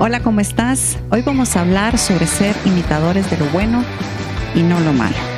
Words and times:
Hola, 0.00 0.20
¿cómo 0.20 0.38
estás? 0.38 0.96
Hoy 1.10 1.22
vamos 1.22 1.56
a 1.56 1.62
hablar 1.62 1.98
sobre 1.98 2.28
ser 2.28 2.54
imitadores 2.64 3.28
de 3.32 3.36
lo 3.36 3.46
bueno 3.46 3.82
y 4.54 4.62
no 4.62 4.78
lo 4.78 4.92
malo. 4.92 5.37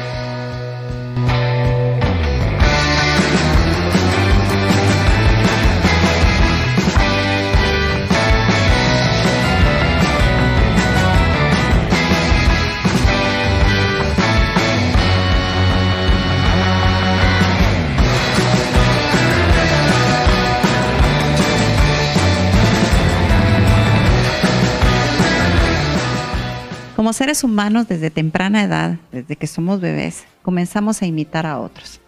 Como 27.11 27.19
seres 27.19 27.43
humanos 27.43 27.89
desde 27.89 28.09
temprana 28.09 28.63
edad, 28.63 28.97
desde 29.11 29.35
que 29.35 29.49
somos 29.49 29.81
bebés, 29.81 30.27
comenzamos 30.43 31.03
a 31.03 31.07
imitar 31.07 31.45
a 31.45 31.59
otros. 31.59 32.01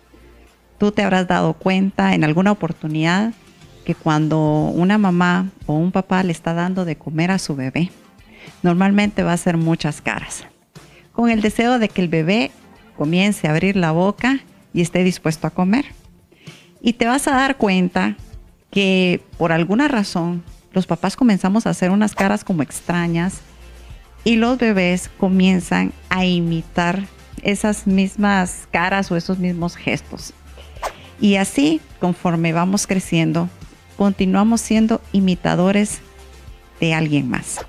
Tú 0.78 0.92
te 0.92 1.02
habrás 1.02 1.26
dado 1.26 1.54
cuenta 1.54 2.14
en 2.14 2.22
alguna 2.22 2.52
oportunidad 2.52 3.32
que 3.84 3.96
cuando 3.96 4.38
una 4.38 4.98
mamá 4.98 5.50
o 5.66 5.72
un 5.72 5.90
papá 5.90 6.22
le 6.22 6.30
está 6.30 6.54
dando 6.54 6.84
de 6.84 6.94
comer 6.94 7.32
a 7.32 7.40
su 7.40 7.56
bebé, 7.56 7.90
normalmente 8.62 9.24
va 9.24 9.32
a 9.32 9.34
hacer 9.34 9.56
muchas 9.56 10.00
caras, 10.00 10.46
con 11.10 11.30
el 11.30 11.40
deseo 11.40 11.80
de 11.80 11.88
que 11.88 12.00
el 12.00 12.06
bebé 12.06 12.52
comience 12.96 13.48
a 13.48 13.50
abrir 13.50 13.74
la 13.74 13.90
boca 13.90 14.38
y 14.72 14.82
esté 14.82 15.02
dispuesto 15.02 15.48
a 15.48 15.50
comer. 15.50 15.86
Y 16.80 16.92
te 16.92 17.06
vas 17.06 17.26
a 17.26 17.32
dar 17.32 17.56
cuenta 17.56 18.16
que 18.70 19.20
por 19.36 19.50
alguna 19.50 19.88
razón 19.88 20.44
los 20.72 20.86
papás 20.86 21.16
comenzamos 21.16 21.66
a 21.66 21.70
hacer 21.70 21.90
unas 21.90 22.14
caras 22.14 22.44
como 22.44 22.62
extrañas 22.62 23.40
y 24.24 24.36
los 24.36 24.58
bebés 24.58 25.10
comienzan 25.18 25.92
a 26.08 26.24
imitar 26.24 27.04
esas 27.42 27.86
mismas 27.86 28.68
caras 28.70 29.10
o 29.10 29.16
esos 29.16 29.38
mismos 29.38 29.76
gestos. 29.76 30.32
Y 31.20 31.36
así, 31.36 31.80
conforme 32.00 32.52
vamos 32.52 32.86
creciendo, 32.86 33.48
continuamos 33.96 34.60
siendo 34.60 35.00
imitadores 35.12 36.00
de 36.80 36.94
alguien 36.94 37.28
más. 37.28 37.64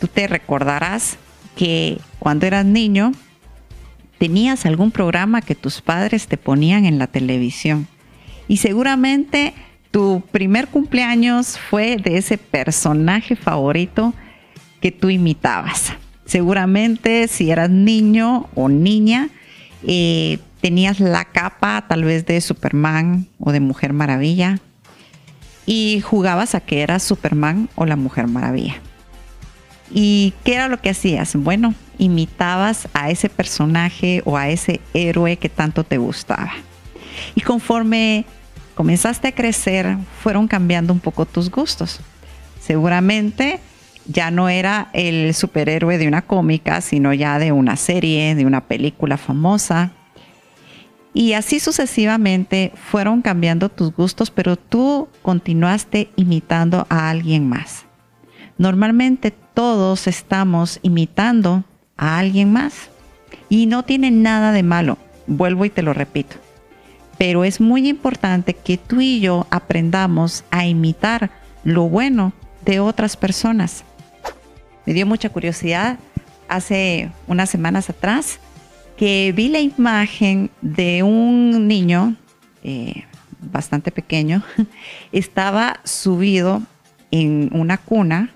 Tú 0.00 0.08
te 0.08 0.26
recordarás 0.26 1.16
que 1.56 1.98
cuando 2.18 2.46
eras 2.46 2.64
niño 2.64 3.12
tenías 4.18 4.66
algún 4.66 4.90
programa 4.90 5.40
que 5.40 5.54
tus 5.54 5.80
padres 5.80 6.26
te 6.26 6.36
ponían 6.36 6.84
en 6.84 6.98
la 6.98 7.06
televisión 7.06 7.86
y 8.48 8.58
seguramente 8.58 9.54
tu 9.90 10.22
primer 10.32 10.68
cumpleaños 10.68 11.58
fue 11.58 11.96
de 11.96 12.16
ese 12.18 12.38
personaje 12.38 13.36
favorito 13.36 14.12
que 14.84 14.92
tú 14.92 15.08
imitabas. 15.08 15.94
Seguramente 16.26 17.26
si 17.26 17.50
eras 17.50 17.70
niño 17.70 18.50
o 18.54 18.68
niña, 18.68 19.30
eh, 19.82 20.40
tenías 20.60 21.00
la 21.00 21.24
capa 21.24 21.86
tal 21.88 22.04
vez 22.04 22.26
de 22.26 22.38
Superman 22.42 23.26
o 23.38 23.50
de 23.50 23.60
Mujer 23.60 23.94
Maravilla 23.94 24.58
y 25.64 26.02
jugabas 26.02 26.54
a 26.54 26.60
que 26.60 26.82
eras 26.82 27.02
Superman 27.02 27.70
o 27.76 27.86
la 27.86 27.96
Mujer 27.96 28.26
Maravilla. 28.26 28.74
¿Y 29.90 30.34
qué 30.44 30.56
era 30.56 30.68
lo 30.68 30.78
que 30.78 30.90
hacías? 30.90 31.34
Bueno, 31.34 31.72
imitabas 31.96 32.86
a 32.92 33.08
ese 33.08 33.30
personaje 33.30 34.20
o 34.26 34.36
a 34.36 34.50
ese 34.50 34.82
héroe 34.92 35.38
que 35.38 35.48
tanto 35.48 35.84
te 35.84 35.96
gustaba. 35.96 36.52
Y 37.34 37.40
conforme 37.40 38.26
comenzaste 38.74 39.28
a 39.28 39.32
crecer, 39.32 39.96
fueron 40.22 40.46
cambiando 40.46 40.92
un 40.92 41.00
poco 41.00 41.24
tus 41.24 41.50
gustos. 41.50 42.00
Seguramente 42.60 43.60
ya 44.06 44.30
no 44.30 44.48
era 44.48 44.88
el 44.92 45.34
superhéroe 45.34 45.98
de 45.98 46.08
una 46.08 46.22
cómica, 46.22 46.80
sino 46.80 47.12
ya 47.12 47.38
de 47.38 47.52
una 47.52 47.76
serie, 47.76 48.34
de 48.34 48.46
una 48.46 48.62
película 48.62 49.16
famosa. 49.16 49.92
Y 51.12 51.34
así 51.34 51.60
sucesivamente 51.60 52.72
fueron 52.90 53.22
cambiando 53.22 53.68
tus 53.68 53.94
gustos, 53.94 54.30
pero 54.30 54.56
tú 54.56 55.08
continuaste 55.22 56.10
imitando 56.16 56.86
a 56.90 57.08
alguien 57.08 57.48
más. 57.48 57.84
Normalmente 58.58 59.30
todos 59.30 60.06
estamos 60.06 60.80
imitando 60.82 61.64
a 61.96 62.18
alguien 62.18 62.52
más 62.52 62.90
y 63.48 63.66
no 63.66 63.84
tiene 63.84 64.10
nada 64.10 64.52
de 64.52 64.62
malo, 64.62 64.98
vuelvo 65.26 65.64
y 65.64 65.70
te 65.70 65.82
lo 65.82 65.92
repito. 65.92 66.36
Pero 67.16 67.44
es 67.44 67.60
muy 67.60 67.88
importante 67.88 68.54
que 68.54 68.76
tú 68.76 69.00
y 69.00 69.20
yo 69.20 69.46
aprendamos 69.50 70.44
a 70.50 70.66
imitar 70.66 71.30
lo 71.62 71.88
bueno 71.88 72.32
de 72.64 72.80
otras 72.80 73.16
personas 73.16 73.84
me 74.86 74.92
dio 74.92 75.06
mucha 75.06 75.28
curiosidad 75.30 75.98
hace 76.48 77.10
unas 77.26 77.50
semanas 77.50 77.90
atrás 77.90 78.38
que 78.96 79.32
vi 79.34 79.48
la 79.48 79.60
imagen 79.60 80.50
de 80.60 81.02
un 81.02 81.66
niño 81.66 82.16
eh, 82.62 83.04
bastante 83.40 83.90
pequeño, 83.90 84.42
estaba 85.12 85.80
subido 85.84 86.62
en 87.10 87.50
una 87.52 87.78
cuna 87.78 88.30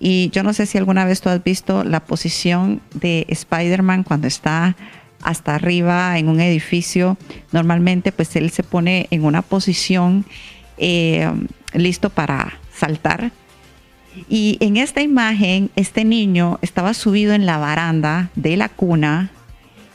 y 0.00 0.30
yo 0.30 0.42
no 0.42 0.52
sé 0.52 0.66
si 0.66 0.78
alguna 0.78 1.04
vez 1.04 1.20
tú 1.20 1.28
has 1.28 1.42
visto 1.42 1.84
la 1.84 2.00
posición 2.00 2.80
de 2.94 3.26
Spider-Man 3.28 4.04
cuando 4.04 4.28
está 4.28 4.76
hasta 5.22 5.56
arriba 5.56 6.18
en 6.18 6.28
un 6.28 6.40
edificio. 6.40 7.16
Normalmente 7.50 8.12
pues 8.12 8.36
él 8.36 8.50
se 8.50 8.62
pone 8.62 9.08
en 9.10 9.24
una 9.24 9.42
posición 9.42 10.24
eh, 10.76 11.28
listo 11.74 12.10
para 12.10 12.58
saltar 12.72 13.32
y 14.28 14.56
en 14.60 14.76
esta 14.76 15.02
imagen, 15.02 15.70
este 15.76 16.04
niño 16.04 16.58
estaba 16.62 16.94
subido 16.94 17.34
en 17.34 17.46
la 17.46 17.58
baranda 17.58 18.30
de 18.34 18.56
la 18.56 18.68
cuna 18.68 19.30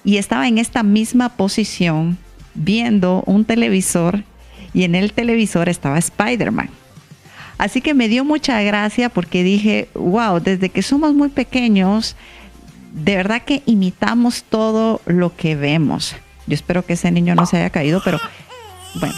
y 0.03 0.17
estaba 0.17 0.47
en 0.47 0.57
esta 0.57 0.83
misma 0.83 1.29
posición 1.29 2.17
viendo 2.53 3.23
un 3.25 3.45
televisor 3.45 4.23
y 4.73 4.83
en 4.83 4.95
el 4.95 5.13
televisor 5.13 5.69
estaba 5.69 5.97
Spider-Man. 5.97 6.69
Así 7.57 7.81
que 7.81 7.93
me 7.93 8.09
dio 8.09 8.25
mucha 8.25 8.61
gracia 8.61 9.09
porque 9.09 9.43
dije, 9.43 9.87
wow, 9.93 10.39
desde 10.39 10.69
que 10.69 10.81
somos 10.81 11.13
muy 11.13 11.29
pequeños, 11.29 12.15
de 12.93 13.15
verdad 13.15 13.43
que 13.43 13.63
imitamos 13.65 14.43
todo 14.43 15.01
lo 15.05 15.35
que 15.35 15.55
vemos. 15.55 16.15
Yo 16.47 16.55
espero 16.55 16.85
que 16.85 16.93
ese 16.93 17.11
niño 17.11 17.35
no 17.35 17.45
se 17.45 17.57
haya 17.57 17.69
caído, 17.69 18.01
pero 18.03 18.19
bueno, 18.95 19.15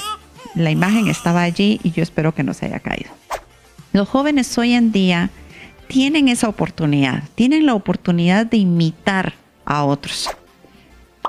la 0.54 0.70
imagen 0.72 1.08
estaba 1.08 1.42
allí 1.42 1.80
y 1.84 1.92
yo 1.92 2.04
espero 2.04 2.34
que 2.34 2.44
no 2.44 2.54
se 2.54 2.68
haya 2.68 2.80
caído. 2.80 3.10
Los 3.96 4.10
jóvenes 4.10 4.58
hoy 4.58 4.74
en 4.74 4.92
día 4.92 5.30
tienen 5.88 6.28
esa 6.28 6.50
oportunidad, 6.50 7.24
tienen 7.34 7.66
la 7.66 7.76
oportunidad 7.76 8.46
de 8.46 8.58
imitar 8.58 9.36
a 9.64 9.86
otros. 9.86 10.30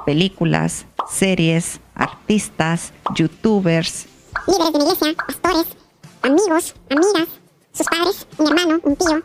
Películas, 0.04 0.84
series, 1.08 1.78
artistas, 1.94 2.92
youtubers. 3.14 4.06
Líderes 4.48 4.72
de 4.72 4.78
iglesia, 4.80 5.14
pastores, 5.14 5.66
amigos, 6.22 6.74
amigas, 6.90 7.28
sus 7.72 7.86
padres, 7.86 8.26
un 8.36 8.48
hermano, 8.48 8.80
un 8.82 8.96
tío. 8.96 9.22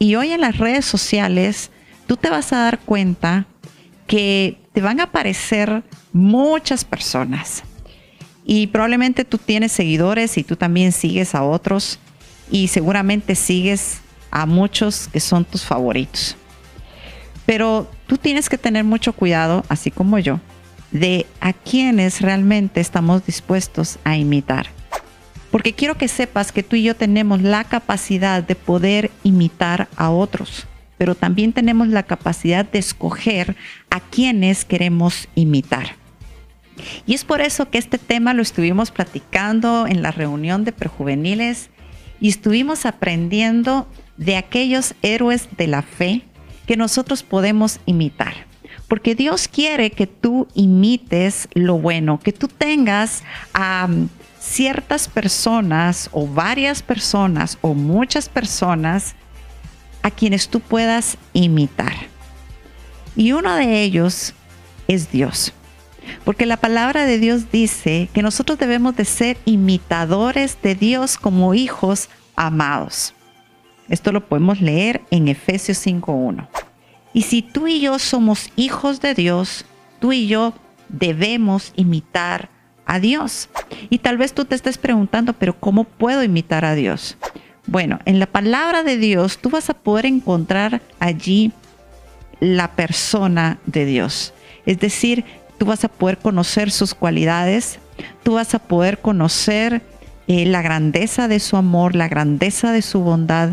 Y 0.00 0.16
hoy 0.16 0.32
en 0.32 0.40
las 0.40 0.58
redes 0.58 0.84
sociales 0.84 1.70
tú 2.08 2.16
te 2.16 2.28
vas 2.28 2.52
a 2.52 2.56
dar 2.56 2.80
cuenta 2.80 3.46
que 4.08 4.58
te 4.72 4.80
van 4.80 4.98
a 4.98 5.04
aparecer 5.04 5.84
muchas 6.12 6.84
personas. 6.84 7.62
Y 8.44 8.66
probablemente 8.66 9.24
tú 9.24 9.38
tienes 9.38 9.70
seguidores 9.70 10.36
y 10.38 10.42
tú 10.42 10.56
también 10.56 10.90
sigues 10.90 11.32
a 11.32 11.44
otros 11.44 12.00
y 12.50 12.68
seguramente 12.68 13.34
sigues 13.34 14.00
a 14.30 14.46
muchos 14.46 15.08
que 15.08 15.20
son 15.20 15.44
tus 15.44 15.64
favoritos. 15.64 16.36
Pero 17.46 17.90
tú 18.06 18.18
tienes 18.18 18.48
que 18.48 18.58
tener 18.58 18.84
mucho 18.84 19.12
cuidado, 19.12 19.64
así 19.68 19.90
como 19.90 20.18
yo, 20.18 20.40
de 20.90 21.26
a 21.40 21.52
quienes 21.52 22.20
realmente 22.20 22.80
estamos 22.80 23.24
dispuestos 23.24 23.98
a 24.04 24.16
imitar. 24.16 24.66
Porque 25.50 25.72
quiero 25.72 25.96
que 25.96 26.08
sepas 26.08 26.52
que 26.52 26.62
tú 26.62 26.76
y 26.76 26.82
yo 26.82 26.96
tenemos 26.96 27.40
la 27.40 27.64
capacidad 27.64 28.42
de 28.42 28.56
poder 28.56 29.10
imitar 29.22 29.88
a 29.96 30.10
otros, 30.10 30.66
pero 30.98 31.14
también 31.14 31.52
tenemos 31.52 31.88
la 31.88 32.02
capacidad 32.02 32.64
de 32.64 32.78
escoger 32.78 33.56
a 33.90 34.00
quienes 34.00 34.64
queremos 34.64 35.28
imitar. 35.34 35.94
Y 37.06 37.14
es 37.14 37.24
por 37.24 37.40
eso 37.40 37.70
que 37.70 37.78
este 37.78 37.98
tema 37.98 38.34
lo 38.34 38.42
estuvimos 38.42 38.90
platicando 38.90 39.86
en 39.86 40.02
la 40.02 40.10
reunión 40.10 40.64
de 40.64 40.72
prejuveniles 40.72 41.70
y 42.20 42.28
estuvimos 42.28 42.86
aprendiendo 42.86 43.86
de 44.16 44.36
aquellos 44.36 44.94
héroes 45.02 45.48
de 45.56 45.66
la 45.66 45.82
fe 45.82 46.22
que 46.66 46.76
nosotros 46.76 47.22
podemos 47.22 47.80
imitar. 47.86 48.34
Porque 48.88 49.14
Dios 49.14 49.48
quiere 49.48 49.90
que 49.90 50.06
tú 50.06 50.46
imites 50.54 51.48
lo 51.54 51.78
bueno, 51.78 52.20
que 52.20 52.32
tú 52.32 52.48
tengas 52.48 53.24
a 53.52 53.88
ciertas 54.38 55.08
personas 55.08 56.08
o 56.12 56.26
varias 56.26 56.82
personas 56.82 57.58
o 57.62 57.74
muchas 57.74 58.28
personas 58.28 59.16
a 60.02 60.10
quienes 60.10 60.48
tú 60.48 60.60
puedas 60.60 61.18
imitar. 61.32 61.94
Y 63.16 63.32
uno 63.32 63.56
de 63.56 63.82
ellos 63.82 64.34
es 64.86 65.10
Dios. 65.10 65.52
Porque 66.24 66.46
la 66.46 66.56
palabra 66.56 67.06
de 67.06 67.18
Dios 67.18 67.50
dice 67.50 68.08
que 68.12 68.22
nosotros 68.22 68.58
debemos 68.58 68.96
de 68.96 69.04
ser 69.04 69.38
imitadores 69.44 70.58
de 70.62 70.74
Dios 70.74 71.18
como 71.18 71.54
hijos 71.54 72.08
amados. 72.34 73.14
Esto 73.88 74.12
lo 74.12 74.26
podemos 74.26 74.60
leer 74.60 75.02
en 75.10 75.28
Efesios 75.28 75.84
5.1. 75.86 76.48
Y 77.12 77.22
si 77.22 77.42
tú 77.42 77.66
y 77.66 77.80
yo 77.80 77.98
somos 77.98 78.50
hijos 78.56 79.00
de 79.00 79.14
Dios, 79.14 79.64
tú 80.00 80.12
y 80.12 80.26
yo 80.26 80.52
debemos 80.88 81.72
imitar 81.76 82.50
a 82.84 83.00
Dios. 83.00 83.48
Y 83.90 83.98
tal 83.98 84.18
vez 84.18 84.32
tú 84.32 84.44
te 84.44 84.54
estés 84.54 84.78
preguntando, 84.78 85.32
pero 85.32 85.58
¿cómo 85.58 85.84
puedo 85.84 86.22
imitar 86.22 86.64
a 86.64 86.74
Dios? 86.74 87.16
Bueno, 87.66 87.98
en 88.04 88.18
la 88.18 88.26
palabra 88.26 88.82
de 88.82 88.96
Dios 88.96 89.38
tú 89.38 89.50
vas 89.50 89.70
a 89.70 89.74
poder 89.74 90.06
encontrar 90.06 90.82
allí 91.00 91.52
la 92.38 92.72
persona 92.72 93.58
de 93.66 93.84
Dios. 93.84 94.32
Es 94.66 94.78
decir, 94.78 95.24
tú 95.58 95.66
vas 95.66 95.84
a 95.84 95.88
poder 95.88 96.18
conocer 96.18 96.70
sus 96.70 96.94
cualidades, 96.94 97.78
tú 98.22 98.34
vas 98.34 98.54
a 98.54 98.58
poder 98.58 98.98
conocer 98.98 99.82
eh, 100.28 100.46
la 100.46 100.62
grandeza 100.62 101.28
de 101.28 101.40
su 101.40 101.56
amor, 101.56 101.94
la 101.94 102.08
grandeza 102.08 102.72
de 102.72 102.82
su 102.82 103.00
bondad. 103.00 103.50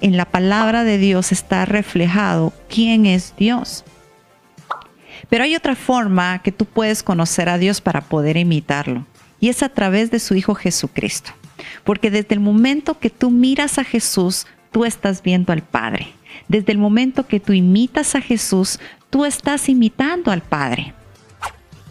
En 0.00 0.16
la 0.16 0.24
palabra 0.24 0.84
de 0.84 0.98
Dios 0.98 1.32
está 1.32 1.64
reflejado 1.64 2.52
quién 2.68 3.06
es 3.06 3.34
Dios. 3.36 3.84
Pero 5.28 5.44
hay 5.44 5.56
otra 5.56 5.74
forma 5.74 6.40
que 6.40 6.52
tú 6.52 6.64
puedes 6.66 7.02
conocer 7.02 7.48
a 7.48 7.58
Dios 7.58 7.80
para 7.80 8.02
poder 8.02 8.36
imitarlo, 8.36 9.06
y 9.40 9.48
es 9.48 9.62
a 9.62 9.68
través 9.68 10.10
de 10.10 10.20
su 10.20 10.34
Hijo 10.34 10.54
Jesucristo. 10.54 11.32
Porque 11.84 12.10
desde 12.10 12.34
el 12.34 12.40
momento 12.40 12.98
que 12.98 13.10
tú 13.10 13.30
miras 13.30 13.78
a 13.78 13.84
Jesús, 13.84 14.46
tú 14.70 14.84
estás 14.84 15.22
viendo 15.22 15.52
al 15.52 15.62
Padre. 15.62 16.08
Desde 16.48 16.72
el 16.72 16.78
momento 16.78 17.26
que 17.26 17.40
tú 17.40 17.52
imitas 17.52 18.14
a 18.14 18.20
Jesús, 18.20 18.78
tú 19.10 19.24
estás 19.24 19.68
imitando 19.68 20.30
al 20.30 20.42
Padre. 20.42 20.94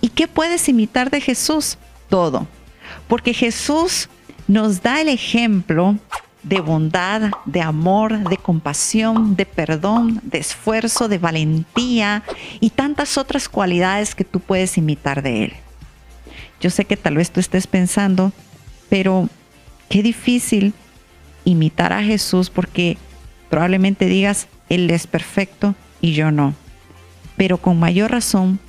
¿Y 0.06 0.10
qué 0.10 0.28
puedes 0.28 0.70
imitar 0.70 1.10
de 1.10 1.20
Jesús? 1.20 1.80
Todo. 2.10 2.48
Porque 3.08 3.34
Jesús 3.34 4.08
nos 4.48 4.84
da 4.84 5.02
el 5.02 5.10
ejemplo 5.10 5.98
de 6.44 6.62
bondad, 6.62 7.32
de 7.46 7.62
amor, 7.62 8.30
de 8.30 8.38
compasión, 8.38 9.36
de 9.36 9.48
perdón, 9.48 10.22
de 10.24 10.38
esfuerzo, 10.38 11.08
de 11.08 11.18
valentía 11.18 12.22
y 12.60 12.70
tantas 12.70 13.18
otras 13.18 13.50
cualidades 13.50 14.14
que 14.14 14.24
tú 14.24 14.42
puedes 14.42 14.78
imitar 14.78 15.24
de 15.24 15.46
Él. 15.46 15.54
Yo 16.62 16.70
sé 16.70 16.86
que 16.86 16.98
tal 16.98 17.16
vez 17.16 17.32
tú 17.32 17.40
estés 17.40 17.66
pensando, 17.66 18.32
pero 18.90 19.28
qué 19.90 20.04
difícil 20.04 20.76
imitar 21.46 21.94
a 21.94 22.04
Jesús 22.04 22.52
porque 22.52 23.00
probablemente 23.50 24.06
digas, 24.06 24.50
Él 24.70 24.88
es 24.92 25.08
perfecto 25.08 25.74
y 26.00 26.14
yo 26.14 26.30
no. 26.30 26.54
Pero 27.38 27.58
con 27.58 27.80
mayor 27.80 28.12
razón, 28.12 28.60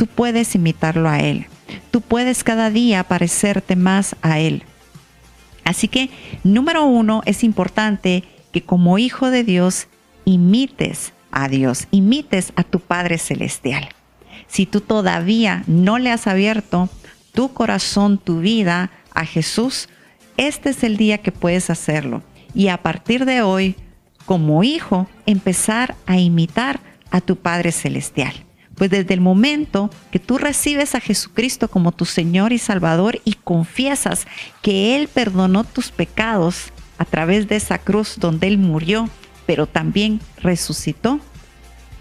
tú 0.00 0.06
puedes 0.06 0.54
imitarlo 0.54 1.10
a 1.10 1.18
Él. 1.18 1.46
Tú 1.90 2.00
puedes 2.00 2.42
cada 2.42 2.70
día 2.70 3.04
parecerte 3.04 3.76
más 3.76 4.16
a 4.22 4.38
Él. 4.38 4.62
Así 5.62 5.88
que, 5.88 6.08
número 6.42 6.86
uno, 6.86 7.20
es 7.26 7.44
importante 7.44 8.24
que 8.50 8.62
como 8.62 8.96
hijo 8.96 9.30
de 9.30 9.44
Dios 9.44 9.88
imites 10.24 11.12
a 11.30 11.48
Dios, 11.48 11.86
imites 11.90 12.54
a 12.56 12.64
tu 12.64 12.80
Padre 12.80 13.18
Celestial. 13.18 13.90
Si 14.46 14.64
tú 14.64 14.80
todavía 14.80 15.64
no 15.66 15.98
le 15.98 16.10
has 16.10 16.26
abierto 16.26 16.88
tu 17.34 17.52
corazón, 17.52 18.16
tu 18.16 18.40
vida 18.40 18.90
a 19.12 19.26
Jesús, 19.26 19.90
este 20.38 20.70
es 20.70 20.82
el 20.82 20.96
día 20.96 21.18
que 21.18 21.30
puedes 21.30 21.68
hacerlo. 21.68 22.22
Y 22.54 22.68
a 22.68 22.78
partir 22.78 23.26
de 23.26 23.42
hoy, 23.42 23.76
como 24.24 24.64
hijo, 24.64 25.10
empezar 25.26 25.94
a 26.06 26.16
imitar 26.16 26.80
a 27.10 27.20
tu 27.20 27.36
Padre 27.36 27.70
Celestial. 27.70 28.46
Pues 28.80 28.90
desde 28.90 29.12
el 29.12 29.20
momento 29.20 29.90
que 30.10 30.18
tú 30.18 30.38
recibes 30.38 30.94
a 30.94 31.00
Jesucristo 31.00 31.68
como 31.68 31.92
tu 31.92 32.06
Señor 32.06 32.54
y 32.54 32.56
Salvador 32.56 33.20
y 33.26 33.34
confiesas 33.34 34.26
que 34.62 34.96
Él 34.96 35.06
perdonó 35.06 35.64
tus 35.64 35.90
pecados 35.90 36.72
a 36.96 37.04
través 37.04 37.46
de 37.46 37.56
esa 37.56 37.76
cruz 37.76 38.14
donde 38.16 38.46
Él 38.46 38.56
murió, 38.56 39.10
pero 39.44 39.66
también 39.66 40.18
resucitó, 40.38 41.20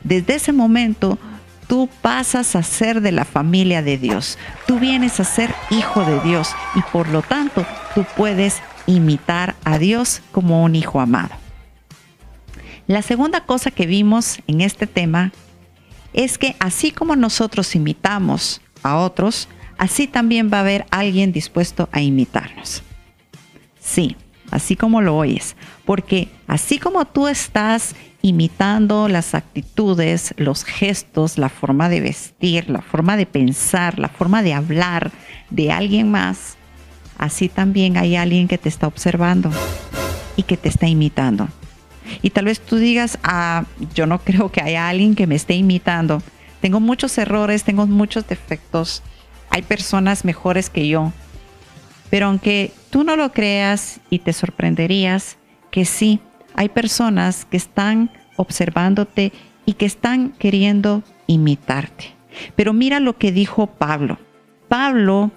desde 0.05 0.35
ese 0.35 0.53
momento 0.53 1.19
tú 1.67 1.89
pasas 2.01 2.55
a 2.55 2.63
ser 2.63 3.01
de 3.01 3.11
la 3.11 3.25
familia 3.25 3.81
de 3.81 3.97
Dios. 3.97 4.37
Tú 4.65 4.79
vienes 4.79 5.19
a 5.19 5.25
ser 5.25 5.53
hijo 5.71 6.05
de 6.05 6.21
Dios 6.21 6.55
y 6.75 6.81
por 6.93 7.09
lo 7.09 7.21
tanto 7.23 7.65
tú 7.93 8.05
puedes 8.15 8.61
imitar 8.87 9.57
a 9.65 9.79
Dios 9.79 10.21
como 10.31 10.63
un 10.63 10.77
hijo 10.77 11.01
amado. 11.01 11.35
La 12.87 13.01
segunda 13.01 13.41
cosa 13.41 13.69
que 13.69 13.85
vimos 13.85 14.39
en 14.47 14.61
este 14.61 14.87
tema 14.87 15.33
es 16.13 16.37
que 16.37 16.55
así 16.59 16.91
como 16.91 17.15
nosotros 17.15 17.75
imitamos 17.75 18.61
a 18.83 18.97
otros, 18.97 19.47
así 19.77 20.07
también 20.07 20.49
va 20.51 20.57
a 20.57 20.61
haber 20.61 20.85
alguien 20.91 21.31
dispuesto 21.31 21.89
a 21.91 22.01
imitarnos. 22.01 22.83
Sí, 23.79 24.15
así 24.51 24.75
como 24.75 25.01
lo 25.01 25.17
oyes, 25.17 25.55
porque 25.85 26.29
así 26.47 26.79
como 26.79 27.05
tú 27.05 27.27
estás 27.27 27.95
imitando 28.21 29.07
las 29.07 29.33
actitudes, 29.33 30.33
los 30.37 30.63
gestos, 30.63 31.37
la 31.37 31.49
forma 31.49 31.89
de 31.89 32.01
vestir, 32.01 32.69
la 32.69 32.81
forma 32.81 33.15
de 33.17 33.25
pensar, 33.25 33.97
la 33.97 34.09
forma 34.09 34.43
de 34.43 34.53
hablar 34.53 35.11
de 35.49 35.71
alguien 35.71 36.11
más, 36.11 36.57
así 37.17 37.49
también 37.49 37.97
hay 37.97 38.15
alguien 38.15 38.47
que 38.47 38.57
te 38.57 38.69
está 38.69 38.87
observando 38.87 39.51
y 40.35 40.43
que 40.43 40.57
te 40.57 40.69
está 40.69 40.87
imitando. 40.87 41.47
Y 42.21 42.31
tal 42.31 42.45
vez 42.45 42.59
tú 42.59 42.77
digas, 42.77 43.19
ah, 43.23 43.65
yo 43.93 44.05
no 44.05 44.19
creo 44.19 44.51
que 44.51 44.61
haya 44.61 44.89
alguien 44.89 45.15
que 45.15 45.27
me 45.27 45.35
esté 45.35 45.55
imitando. 45.55 46.21
Tengo 46.61 46.79
muchos 46.79 47.17
errores, 47.17 47.63
tengo 47.63 47.87
muchos 47.87 48.27
defectos. 48.27 49.03
Hay 49.49 49.61
personas 49.61 50.25
mejores 50.25 50.69
que 50.69 50.87
yo. 50.87 51.11
Pero 52.09 52.27
aunque 52.27 52.73
tú 52.89 53.03
no 53.03 53.15
lo 53.15 53.31
creas 53.31 53.99
y 54.09 54.19
te 54.19 54.33
sorprenderías 54.33 55.37
que 55.71 55.85
sí, 55.85 56.19
hay 56.55 56.69
personas 56.69 57.45
que 57.45 57.57
están 57.57 58.11
observándote 58.35 59.31
y 59.65 59.73
que 59.73 59.85
están 59.85 60.31
queriendo 60.31 61.03
imitarte. 61.27 62.13
Pero 62.55 62.73
mira 62.73 62.99
lo 62.99 63.17
que 63.17 63.31
dijo 63.31 63.67
Pablo. 63.67 64.17
Pablo, 64.67 65.31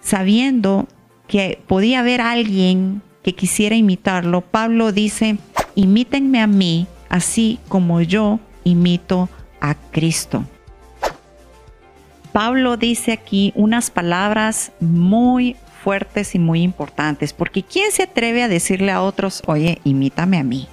sabiendo 0.00 0.86
que 1.26 1.60
podía 1.66 2.00
haber 2.00 2.20
alguien 2.20 3.02
que 3.24 3.34
quisiera 3.34 3.74
imitarlo, 3.74 4.42
Pablo 4.42 4.92
dice, 4.92 5.38
imítenme 5.74 6.40
a 6.40 6.46
mí, 6.46 6.86
así 7.08 7.58
como 7.68 8.02
yo 8.02 8.38
imito 8.64 9.30
a 9.60 9.74
Cristo. 9.74 10.44
Pablo 12.32 12.76
dice 12.76 13.12
aquí 13.12 13.52
unas 13.56 13.90
palabras 13.90 14.72
muy 14.78 15.56
fuertes 15.82 16.34
y 16.34 16.38
muy 16.38 16.62
importantes, 16.62 17.32
porque 17.32 17.62
¿quién 17.62 17.92
se 17.92 18.02
atreve 18.02 18.42
a 18.42 18.48
decirle 18.48 18.92
a 18.92 19.00
otros, 19.00 19.42
oye, 19.46 19.80
imítame 19.84 20.38
a 20.38 20.44
mí? 20.44 20.68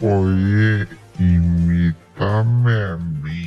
Oye, 0.00 0.88
imítame 1.20 2.72
a 2.72 2.96
mí. 2.96 3.46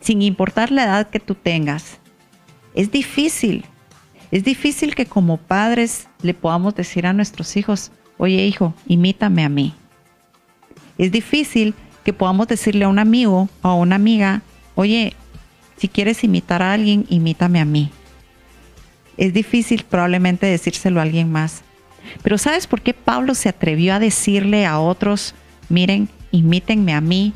Sin 0.00 0.20
importar 0.20 0.70
la 0.70 0.84
edad 0.84 1.08
que 1.08 1.20
tú 1.20 1.34
tengas, 1.34 1.98
es 2.74 2.90
difícil 2.90 3.64
es 4.30 4.44
difícil 4.44 4.94
que 4.94 5.06
como 5.06 5.38
padres 5.38 6.08
le 6.22 6.34
podamos 6.34 6.74
decir 6.74 7.06
a 7.06 7.12
nuestros 7.12 7.56
hijos, 7.56 7.90
oye 8.18 8.46
hijo, 8.46 8.74
imítame 8.86 9.44
a 9.44 9.48
mí. 9.48 9.74
Es 10.98 11.12
difícil 11.12 11.74
que 12.04 12.12
podamos 12.12 12.48
decirle 12.48 12.84
a 12.84 12.88
un 12.88 12.98
amigo 12.98 13.48
o 13.62 13.68
a 13.68 13.74
una 13.74 13.96
amiga, 13.96 14.42
oye, 14.74 15.14
si 15.76 15.88
quieres 15.88 16.24
imitar 16.24 16.62
a 16.62 16.72
alguien, 16.72 17.06
imítame 17.08 17.60
a 17.60 17.64
mí. 17.64 17.90
Es 19.16 19.32
difícil 19.32 19.84
probablemente 19.88 20.46
decírselo 20.46 21.00
a 21.00 21.04
alguien 21.04 21.30
más. 21.30 21.62
Pero 22.22 22.38
¿sabes 22.38 22.66
por 22.66 22.82
qué 22.82 22.94
Pablo 22.94 23.34
se 23.34 23.48
atrevió 23.48 23.94
a 23.94 23.98
decirle 23.98 24.66
a 24.66 24.78
otros, 24.80 25.34
miren, 25.68 26.08
imítenme 26.32 26.94
a 26.94 27.00
mí? 27.00 27.32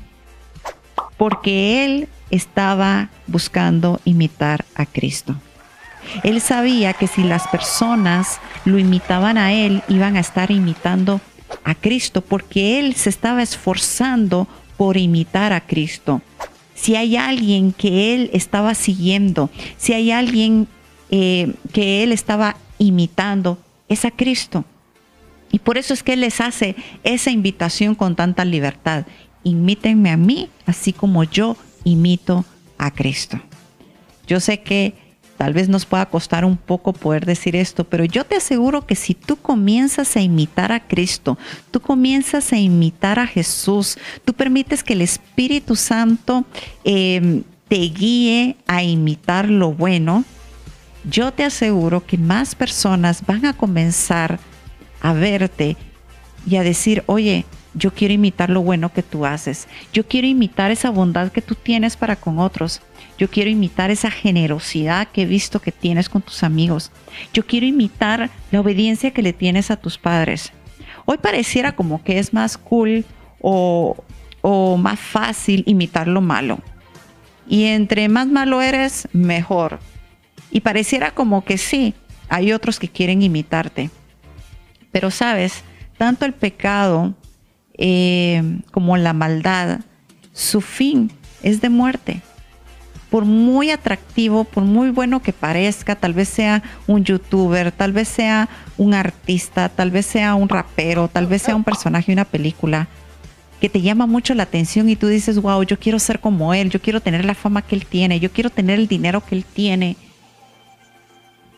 Porque 1.16 1.84
él 1.84 2.08
estaba 2.30 3.11
buscando 3.26 4.00
imitar 4.04 4.64
a 4.75 4.87
Cristo. 4.87 5.37
Él 6.23 6.40
sabía 6.40 6.92
que 6.92 7.06
si 7.06 7.23
las 7.23 7.47
personas 7.49 8.40
lo 8.64 8.78
imitaban 8.78 9.38
a 9.38 9.52
él, 9.52 9.82
iban 9.88 10.16
a 10.16 10.21
estar 10.21 10.50
imitando 10.50 11.21
a 11.64 11.75
Cristo, 11.75 12.23
porque 12.23 12.78
él 12.78 12.94
se 12.94 13.11
estaba 13.11 13.42
esforzando 13.42 14.49
por 14.76 14.97
imitar 14.97 15.52
a 15.52 15.61
Cristo. 15.61 16.23
Si 16.75 16.97
hay 16.97 17.16
alguien 17.16 17.73
que 17.73 18.14
él 18.14 18.30
estaba 18.32 18.75
siguiendo, 18.75 19.50
si 19.76 19.92
hay 19.92 20.11
alguien 20.11 20.66
eh, 21.11 21.54
que 21.73 22.02
él 22.02 22.12
estaba 22.12 22.56
imitando, 22.78 23.59
es 23.88 24.04
a 24.04 24.11
Cristo. 24.11 24.64
Y 25.52 25.59
por 25.59 25.76
eso 25.76 25.92
es 25.94 26.02
que 26.02 26.14
Él 26.14 26.21
les 26.21 26.40
hace 26.40 26.75
esa 27.04 27.30
invitación 27.30 27.94
con 27.94 28.16
tanta 28.16 28.44
libertad. 28.44 29.04
Imítenme 29.44 30.11
a 30.11 30.16
mí, 30.16 30.49
así 30.66 30.92
como 30.92 31.25
yo 31.25 31.56
imito 31.85 32.44
a 32.78 32.90
Cristo. 32.90 33.38
Yo 34.26 34.40
sé 34.40 34.62
que 34.62 34.94
Tal 35.36 35.52
vez 35.52 35.68
nos 35.68 35.86
pueda 35.86 36.06
costar 36.06 36.44
un 36.44 36.56
poco 36.56 36.92
poder 36.92 37.26
decir 37.26 37.56
esto, 37.56 37.84
pero 37.84 38.04
yo 38.04 38.24
te 38.24 38.36
aseguro 38.36 38.86
que 38.86 38.94
si 38.94 39.14
tú 39.14 39.36
comienzas 39.36 40.16
a 40.16 40.20
imitar 40.20 40.72
a 40.72 40.86
Cristo, 40.86 41.38
tú 41.70 41.80
comienzas 41.80 42.52
a 42.52 42.58
imitar 42.58 43.18
a 43.18 43.26
Jesús, 43.26 43.98
tú 44.24 44.34
permites 44.34 44.84
que 44.84 44.92
el 44.92 45.02
Espíritu 45.02 45.74
Santo 45.74 46.44
em, 46.84 47.42
te 47.68 47.76
guíe 47.76 48.56
a 48.66 48.82
imitar 48.82 49.48
lo 49.48 49.72
bueno, 49.72 50.24
yo 51.10 51.32
te 51.32 51.44
aseguro 51.44 52.06
que 52.06 52.18
más 52.18 52.54
personas 52.54 53.24
van 53.26 53.46
a 53.46 53.56
comenzar 53.56 54.38
a 55.00 55.12
verte 55.12 55.76
y 56.46 56.56
a 56.56 56.62
decir, 56.62 57.02
oye, 57.06 57.44
yo 57.75 57.93
quiero 57.93 58.14
imitar 58.14 58.50
lo 58.50 58.62
bueno 58.62 58.93
que 58.93 59.02
tú 59.02 59.25
haces. 59.25 59.67
Yo 59.93 60.07
quiero 60.07 60.26
imitar 60.26 60.71
esa 60.71 60.91
bondad 60.91 61.33
que 61.33 61.43
tú 61.43 61.55
tienes 61.55 61.97
para 61.97 62.17
con 62.17 62.38
otros. 62.38 62.83
Yo 63.19 63.31
quiero 63.31 63.50
imitar 63.50 63.91
esa 63.91 64.11
generosidad 64.11 65.09
que 65.09 65.23
he 65.23 65.26
visto 65.26 65.61
que 65.61 65.73
tienes 65.73 66.09
con 66.09 66.23
tus 66.23 66.43
amigos. 66.43 66.91
Yo 67.33 67.47
quiero 67.47 67.67
imitar 67.67 68.31
la 68.50 68.61
obediencia 68.61 69.12
que 69.12 69.23
le 69.23 69.33
tienes 69.33 69.71
a 69.71 69.76
tus 69.76 69.99
padres. 69.99 70.52
Hoy 71.07 71.19
pareciera 71.19 71.73
como 71.73 72.02
que 72.05 72.19
es 72.19 72.33
más 72.33 72.59
cool 72.59 73.05
o, 73.41 73.97
o 74.41 74.76
más 74.76 75.00
fácil 75.00 75.64
imitar 75.67 76.09
lo 76.09 76.21
malo. 76.21 76.59
Y 77.49 77.64
entre 77.64 78.09
más 78.09 78.26
malo 78.26 78.61
eres, 78.61 79.09
mejor. 79.12 79.81
Y 80.50 80.61
pareciera 80.61 81.12
como 81.12 81.45
que 81.45 81.59
sí, 81.59 81.95
hay 82.29 82.52
otros 82.52 82.79
que 82.79 82.88
quieren 82.88 83.23
imitarte. 83.23 83.91
Pero 84.91 85.11
sabes, 85.11 85.64
tanto 85.97 86.26
el 86.26 86.35
pecado 86.35 87.14
eh, 87.84 88.60
como 88.70 88.96
la 88.96 89.12
maldad, 89.12 89.80
su 90.32 90.60
fin 90.60 91.10
es 91.42 91.60
de 91.60 91.68
muerte. 91.68 92.22
Por 93.10 93.24
muy 93.24 93.72
atractivo, 93.72 94.44
por 94.44 94.62
muy 94.62 94.90
bueno 94.90 95.20
que 95.20 95.32
parezca, 95.32 95.96
tal 95.96 96.14
vez 96.14 96.28
sea 96.28 96.62
un 96.86 97.02
youtuber, 97.04 97.72
tal 97.72 97.92
vez 97.92 98.06
sea 98.06 98.48
un 98.78 98.94
artista, 98.94 99.68
tal 99.68 99.90
vez 99.90 100.06
sea 100.06 100.36
un 100.36 100.48
rapero, 100.48 101.08
tal 101.08 101.26
vez 101.26 101.42
sea 101.42 101.56
un 101.56 101.64
personaje 101.64 102.06
de 102.06 102.12
una 102.12 102.24
película, 102.24 102.86
que 103.60 103.68
te 103.68 103.80
llama 103.80 104.06
mucho 104.06 104.32
la 104.36 104.44
atención 104.44 104.88
y 104.88 104.94
tú 104.94 105.08
dices, 105.08 105.42
wow, 105.42 105.64
yo 105.64 105.76
quiero 105.76 105.98
ser 105.98 106.20
como 106.20 106.54
él, 106.54 106.70
yo 106.70 106.80
quiero 106.80 107.00
tener 107.00 107.24
la 107.24 107.34
fama 107.34 107.62
que 107.62 107.74
él 107.74 107.84
tiene, 107.84 108.20
yo 108.20 108.30
quiero 108.30 108.48
tener 108.48 108.78
el 108.78 108.86
dinero 108.86 109.26
que 109.26 109.34
él 109.34 109.44
tiene. 109.44 109.96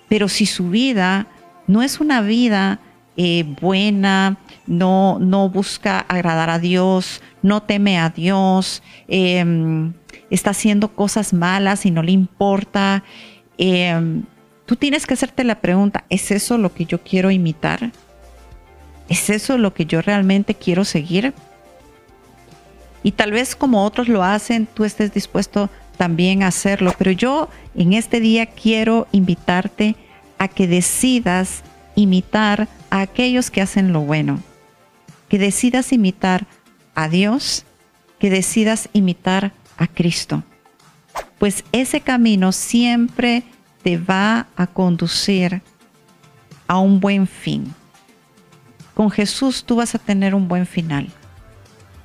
Pero 0.08 0.30
si 0.30 0.46
su 0.46 0.70
vida 0.70 1.26
no 1.66 1.82
es 1.82 2.00
una 2.00 2.22
vida 2.22 2.80
eh, 3.16 3.44
buena, 3.60 4.38
no, 4.66 5.18
no 5.20 5.48
busca 5.48 6.00
agradar 6.00 6.50
a 6.50 6.58
Dios, 6.58 7.22
no 7.42 7.62
teme 7.62 7.98
a 7.98 8.10
Dios, 8.10 8.82
em, 9.08 9.92
está 10.30 10.50
haciendo 10.50 10.88
cosas 10.88 11.32
malas 11.32 11.86
y 11.86 11.90
no 11.90 12.02
le 12.02 12.12
importa. 12.12 13.04
Em, 13.58 14.24
tú 14.66 14.76
tienes 14.76 15.06
que 15.06 15.14
hacerte 15.14 15.44
la 15.44 15.60
pregunta, 15.60 16.04
¿es 16.08 16.30
eso 16.30 16.58
lo 16.58 16.74
que 16.74 16.86
yo 16.86 17.02
quiero 17.02 17.30
imitar? 17.30 17.92
¿Es 19.08 19.30
eso 19.30 19.58
lo 19.58 19.74
que 19.74 19.86
yo 19.86 20.00
realmente 20.02 20.54
quiero 20.54 20.84
seguir? 20.84 21.34
Y 23.02 23.12
tal 23.12 23.32
vez 23.32 23.54
como 23.54 23.84
otros 23.84 24.08
lo 24.08 24.24
hacen, 24.24 24.66
tú 24.66 24.84
estés 24.84 25.12
dispuesto 25.12 25.68
también 25.98 26.42
a 26.42 26.48
hacerlo. 26.48 26.94
Pero 26.96 27.10
yo 27.10 27.48
en 27.76 27.92
este 27.92 28.18
día 28.18 28.46
quiero 28.46 29.06
invitarte 29.12 29.94
a 30.38 30.48
que 30.48 30.66
decidas 30.66 31.62
imitar 31.94 32.66
a 32.94 33.00
aquellos 33.00 33.50
que 33.50 33.60
hacen 33.60 33.92
lo 33.92 34.02
bueno, 34.02 34.40
que 35.28 35.36
decidas 35.36 35.92
imitar 35.92 36.46
a 36.94 37.08
Dios, 37.08 37.64
que 38.20 38.30
decidas 38.30 38.88
imitar 38.92 39.50
a 39.76 39.88
Cristo. 39.88 40.44
Pues 41.40 41.64
ese 41.72 42.02
camino 42.02 42.52
siempre 42.52 43.42
te 43.82 43.96
va 43.96 44.46
a 44.54 44.68
conducir 44.68 45.60
a 46.68 46.78
un 46.78 47.00
buen 47.00 47.26
fin. 47.26 47.74
Con 48.94 49.10
Jesús 49.10 49.64
tú 49.64 49.74
vas 49.74 49.96
a 49.96 49.98
tener 49.98 50.32
un 50.32 50.46
buen 50.46 50.64
final. 50.64 51.08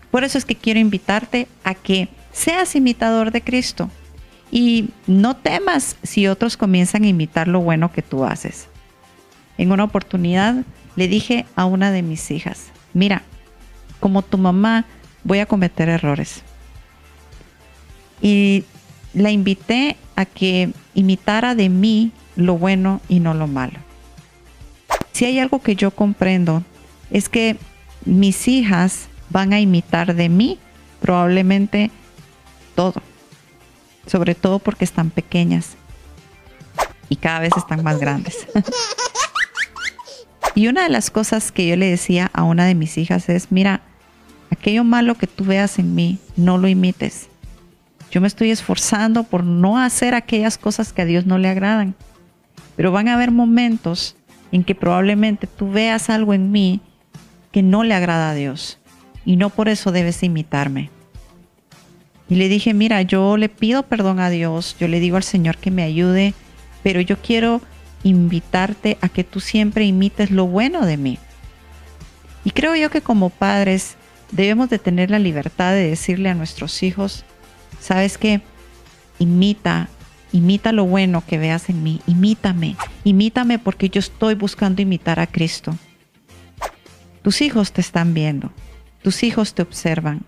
Por 0.10 0.24
eso 0.24 0.40
es 0.40 0.46
que 0.46 0.56
quiero 0.56 0.80
invitarte 0.80 1.48
a 1.64 1.76
que 1.76 2.10
seas 2.32 2.76
imitador 2.76 3.30
de 3.32 3.44
Cristo 3.44 3.92
y 4.50 4.90
no 5.06 5.36
temas 5.36 5.98
si 6.02 6.26
otros 6.26 6.58
comienzan 6.58 7.04
a 7.04 7.10
imitar 7.10 7.48
lo 7.48 7.60
bueno 7.60 7.92
que 7.92 8.02
tú 8.02 8.26
haces. 8.26 8.68
En 9.60 9.72
una 9.72 9.84
oportunidad 9.84 10.66
le 10.96 11.08
dije 11.08 11.46
a 11.56 11.66
una 11.66 11.92
de 11.92 12.02
mis 12.02 12.32
hijas, 12.32 12.68
mira, 12.94 13.24
como 14.00 14.22
tu 14.22 14.38
mamá 14.38 14.86
voy 15.24 15.40
a 15.40 15.46
cometer 15.46 15.90
errores. 15.90 16.44
Y 18.22 18.66
la 19.14 19.32
invité 19.32 19.98
a 20.16 20.26
que 20.26 20.72
imitara 20.94 21.56
de 21.56 21.70
mí 21.70 22.12
lo 22.36 22.58
bueno 22.58 23.02
y 23.08 23.20
no 23.20 23.34
lo 23.34 23.48
malo. 23.48 23.80
Si 25.12 25.26
hay 25.26 25.40
algo 25.40 25.62
que 25.62 25.76
yo 25.76 25.92
comprendo 25.92 26.64
es 27.12 27.30
que 27.30 27.58
mis 28.06 28.48
hijas 28.48 29.08
van 29.30 29.54
a 29.54 29.60
imitar 29.60 30.16
de 30.16 30.30
mí 30.30 30.60
probablemente 31.02 31.92
todo, 32.76 33.02
sobre 34.06 34.36
todo 34.36 34.60
porque 34.60 34.86
están 34.86 35.10
pequeñas 35.10 35.76
y 37.10 37.16
cada 37.16 37.40
vez 37.40 37.52
están 37.58 37.84
más 37.84 38.00
grandes. 38.00 38.48
Y 40.56 40.68
una 40.68 40.84
de 40.84 40.90
las 40.90 41.12
cosas 41.12 41.52
que 41.52 41.68
yo 41.68 41.76
le 41.76 41.90
decía 41.90 42.30
a 42.34 42.44
una 42.44 42.66
de 42.66 42.76
mis 42.76 42.98
hijas 42.98 43.30
es, 43.30 43.52
mira, 43.52 43.82
aquello 44.52 44.84
malo 44.84 45.16
que 45.16 45.28
tú 45.28 45.46
veas 45.46 45.80
en 45.80 45.96
mí, 45.96 46.18
no 46.36 46.58
lo 46.58 46.68
imites. 46.68 47.30
Yo 48.12 48.22
me 48.22 48.28
estoy 48.28 48.50
esforzando 48.50 49.24
por 49.24 49.44
no 49.44 49.78
hacer 49.78 50.16
aquellas 50.16 50.58
cosas 50.58 50.94
que 50.94 51.04
a 51.04 51.06
Dios 51.06 51.26
no 51.26 51.38
le 51.38 51.48
agradan. 51.48 51.96
Pero 52.76 52.92
van 52.92 53.08
a 53.08 53.14
haber 53.14 53.32
momentos 53.32 54.16
en 54.52 54.64
que 54.64 54.74
probablemente 54.74 55.48
tú 55.48 55.70
veas 55.70 56.10
algo 56.10 56.34
en 56.34 56.52
mí 56.52 56.82
que 57.52 57.62
no 57.62 57.84
le 57.84 57.94
agrada 57.94 58.32
a 58.32 58.36
Dios. 58.36 58.80
Y 59.26 59.36
no 59.36 59.50
por 59.50 59.70
eso 59.70 59.92
debes 59.92 60.24
imitarme. 60.24 60.90
Y 62.30 62.36
le 62.36 62.48
dije, 62.48 62.74
mira, 62.74 63.02
yo 63.02 63.38
le 63.38 63.50
pido 63.50 63.84
perdón 63.84 64.20
a 64.20 64.30
Dios, 64.30 64.76
yo 64.80 64.88
le 64.88 65.00
digo 65.00 65.18
al 65.18 65.24
Señor 65.24 65.58
que 65.58 65.72
me 65.72 65.84
ayude, 65.84 66.34
pero 66.84 67.02
yo 67.02 67.18
quiero 67.18 67.62
invitarte 68.04 68.98
a 69.02 69.10
que 69.10 69.24
tú 69.24 69.40
siempre 69.40 69.86
imites 69.86 70.32
lo 70.32 70.48
bueno 70.48 70.86
de 70.86 70.98
mí. 70.98 71.20
Y 72.44 72.52
creo 72.52 72.76
yo 72.76 72.90
que 72.90 73.02
como 73.02 73.30
padres 73.30 73.96
debemos 74.32 74.70
de 74.70 74.80
tener 74.80 75.12
la 75.12 75.20
libertad 75.20 75.74
de 75.74 75.90
decirle 75.90 76.30
a 76.30 76.36
nuestros 76.36 76.84
hijos, 76.84 77.26
sabes 77.80 78.18
qué, 78.18 78.42
imita, 79.18 79.90
imita 80.32 80.72
lo 80.72 80.86
bueno 80.86 81.24
que 81.26 81.38
veas 81.38 81.70
en 81.70 81.84
mí, 81.84 82.02
imítame, 82.08 82.76
imítame 83.04 83.60
porque 83.60 83.90
yo 83.90 84.00
estoy 84.00 84.36
buscando 84.36 84.82
imitar 84.82 85.20
a 85.20 85.28
Cristo. 85.28 85.76
Tus 87.22 87.42
hijos 87.42 87.74
te 87.74 87.82
están 87.82 88.14
viendo, 88.14 88.52
tus 89.02 89.24
hijos 89.24 89.54
te 89.54 89.62
observan, 89.62 90.22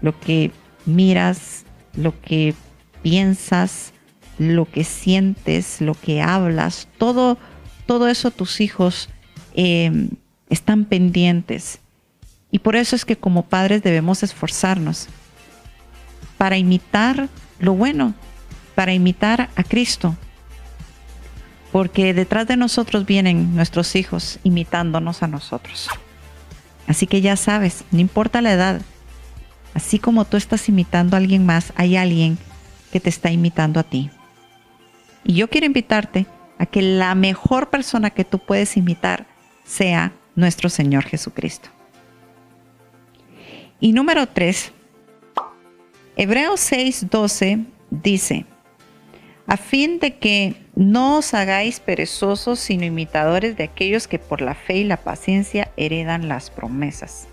lo 0.00 0.18
que 0.18 0.52
miras, 0.86 1.64
lo 1.94 2.18
que 2.20 2.54
piensas, 3.02 3.92
lo 4.38 4.70
que 4.70 4.84
sientes, 4.84 5.80
lo 5.80 5.94
que 5.94 6.22
hablas, 6.22 6.88
todo, 6.96 7.38
todo 7.86 8.08
eso 8.08 8.30
tus 8.30 8.60
hijos 8.60 9.08
em, 9.54 10.10
están 10.48 10.84
pendientes. 10.84 11.80
Y 12.50 12.60
por 12.60 12.76
eso 12.76 12.96
es 12.96 13.04
que 13.04 13.16
como 13.16 13.42
padres 13.42 13.82
debemos 13.82 14.22
esforzarnos 14.22 15.08
para 16.38 16.56
imitar 16.56 17.28
lo 17.58 17.74
bueno, 17.74 18.14
para 18.74 18.94
imitar 18.94 19.50
a 19.56 19.64
Cristo. 19.64 20.16
Porque 21.72 22.14
detrás 22.14 22.46
de 22.46 22.56
nosotros 22.56 23.04
vienen 23.04 23.54
nuestros 23.54 23.94
hijos 23.96 24.38
imitándonos 24.44 25.22
a 25.22 25.26
nosotros. 25.26 25.88
Así 26.86 27.06
que 27.06 27.20
ya 27.20 27.36
sabes, 27.36 27.84
no 27.90 27.98
importa 27.98 28.40
la 28.40 28.52
edad, 28.52 28.80
así 29.74 29.98
como 29.98 30.24
tú 30.24 30.38
estás 30.38 30.70
imitando 30.70 31.16
a 31.16 31.18
alguien 31.18 31.44
más, 31.44 31.74
hay 31.76 31.96
alguien 31.96 32.38
que 32.90 33.00
te 33.00 33.10
está 33.10 33.30
imitando 33.30 33.78
a 33.78 33.82
ti. 33.82 34.10
Y 35.28 35.34
yo 35.34 35.50
quiero 35.50 35.66
invitarte 35.66 36.24
a 36.56 36.64
que 36.64 36.80
la 36.80 37.14
mejor 37.14 37.68
persona 37.68 38.08
que 38.08 38.24
tú 38.24 38.38
puedes 38.38 38.78
imitar 38.78 39.26
sea 39.62 40.14
nuestro 40.34 40.70
Señor 40.70 41.04
Jesucristo. 41.04 41.68
Y 43.78 43.92
número 43.92 44.26
3, 44.26 44.72
Hebreos 46.16 46.60
6:12 46.72 47.66
dice, 47.90 48.46
a 49.46 49.58
fin 49.58 49.98
de 49.98 50.16
que 50.16 50.56
no 50.74 51.18
os 51.18 51.34
hagáis 51.34 51.78
perezosos, 51.78 52.58
sino 52.58 52.86
imitadores 52.86 53.54
de 53.54 53.64
aquellos 53.64 54.08
que 54.08 54.18
por 54.18 54.40
la 54.40 54.54
fe 54.54 54.78
y 54.78 54.84
la 54.84 54.96
paciencia 54.96 55.70
heredan 55.76 56.28
las 56.28 56.48
promesas. 56.48 57.28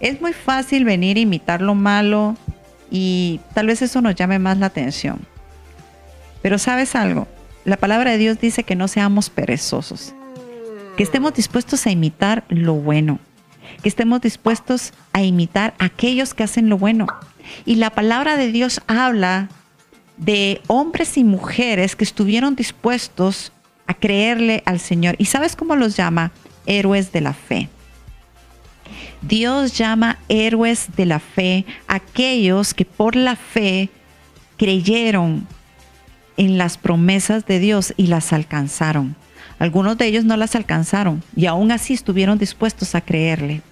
Es 0.00 0.18
muy 0.22 0.32
fácil 0.32 0.86
venir 0.86 1.18
a 1.18 1.20
imitar 1.20 1.60
lo 1.60 1.74
malo, 1.74 2.36
y 2.98 3.40
tal 3.52 3.66
vez 3.66 3.82
eso 3.82 4.00
nos 4.00 4.14
llame 4.14 4.38
más 4.38 4.56
la 4.56 4.66
atención. 4.66 5.18
Pero 6.40 6.58
sabes 6.58 6.94
algo, 6.94 7.28
la 7.66 7.76
palabra 7.76 8.12
de 8.12 8.18
Dios 8.18 8.40
dice 8.40 8.64
que 8.64 8.74
no 8.74 8.88
seamos 8.88 9.28
perezosos, 9.28 10.14
que 10.96 11.02
estemos 11.02 11.34
dispuestos 11.34 11.86
a 11.86 11.90
imitar 11.90 12.44
lo 12.48 12.72
bueno, 12.72 13.18
que 13.82 13.90
estemos 13.90 14.22
dispuestos 14.22 14.94
a 15.12 15.22
imitar 15.22 15.74
a 15.78 15.84
aquellos 15.86 16.32
que 16.32 16.44
hacen 16.44 16.70
lo 16.70 16.78
bueno. 16.78 17.06
Y 17.66 17.74
la 17.74 17.90
palabra 17.90 18.38
de 18.38 18.50
Dios 18.50 18.80
habla 18.86 19.50
de 20.16 20.62
hombres 20.68 21.18
y 21.18 21.24
mujeres 21.24 21.96
que 21.96 22.04
estuvieron 22.04 22.56
dispuestos 22.56 23.52
a 23.86 23.92
creerle 23.92 24.62
al 24.64 24.80
Señor. 24.80 25.16
¿Y 25.18 25.26
sabes 25.26 25.54
cómo 25.54 25.76
los 25.76 25.96
llama? 25.98 26.32
Héroes 26.64 27.12
de 27.12 27.20
la 27.20 27.34
fe. 27.34 27.68
Dios 29.28 29.76
llama 29.76 30.18
héroes 30.28 30.88
de 30.96 31.06
la 31.06 31.18
fe 31.18 31.64
aquellos 31.88 32.74
que 32.74 32.84
por 32.84 33.16
la 33.16 33.34
fe 33.36 33.88
creyeron 34.56 35.46
en 36.36 36.58
las 36.58 36.78
promesas 36.78 37.46
de 37.46 37.58
Dios 37.58 37.94
y 37.96 38.06
las 38.06 38.32
alcanzaron. 38.32 39.16
Algunos 39.58 39.96
de 39.96 40.06
ellos 40.06 40.24
no 40.24 40.36
las 40.36 40.54
alcanzaron 40.54 41.22
y 41.34 41.46
aún 41.46 41.72
así 41.72 41.94
estuvieron 41.94 42.38
dispuestos 42.38 42.94
a 42.94 43.00
creerle. 43.00 43.62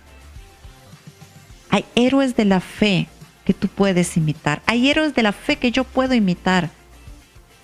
Hay 1.71 1.85
héroes 1.95 2.37
de 2.37 2.47
la 2.47 2.61
fe 2.61 3.07
que 3.45 3.55
tú 3.55 3.69
puedes 3.69 4.17
imitar. 4.17 4.63
Hay 4.67 4.89
héroes 4.89 5.15
de 5.15 5.23
la 5.23 5.33
fe 5.33 5.57
que 5.57 5.71
yo 5.71 5.85
puedo 5.85 6.15
imitar. 6.15 6.71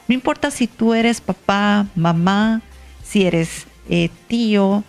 No 0.06 0.14
importa 0.14 0.50
si 0.50 0.66
tú 0.66 0.94
eres 0.94 1.20
papá, 1.20 1.86
mamá, 1.94 2.60
si 3.02 3.24
eres 3.24 3.66
eh, 3.88 4.10
tío, 4.28 4.84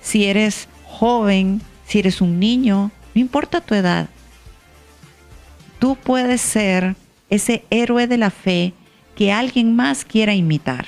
si 0.00 0.24
eres 0.24 0.68
joven, 0.84 1.60
si 1.90 1.98
eres 1.98 2.20
un 2.20 2.38
niño, 2.38 2.92
no 3.16 3.20
importa 3.20 3.60
tu 3.60 3.74
edad. 3.74 4.08
Tú 5.80 5.96
puedes 5.96 6.40
ser 6.40 6.94
ese 7.30 7.64
héroe 7.68 8.06
de 8.06 8.16
la 8.16 8.30
fe 8.30 8.74
que 9.16 9.32
alguien 9.32 9.74
más 9.74 10.04
quiera 10.04 10.34
imitar. 10.34 10.86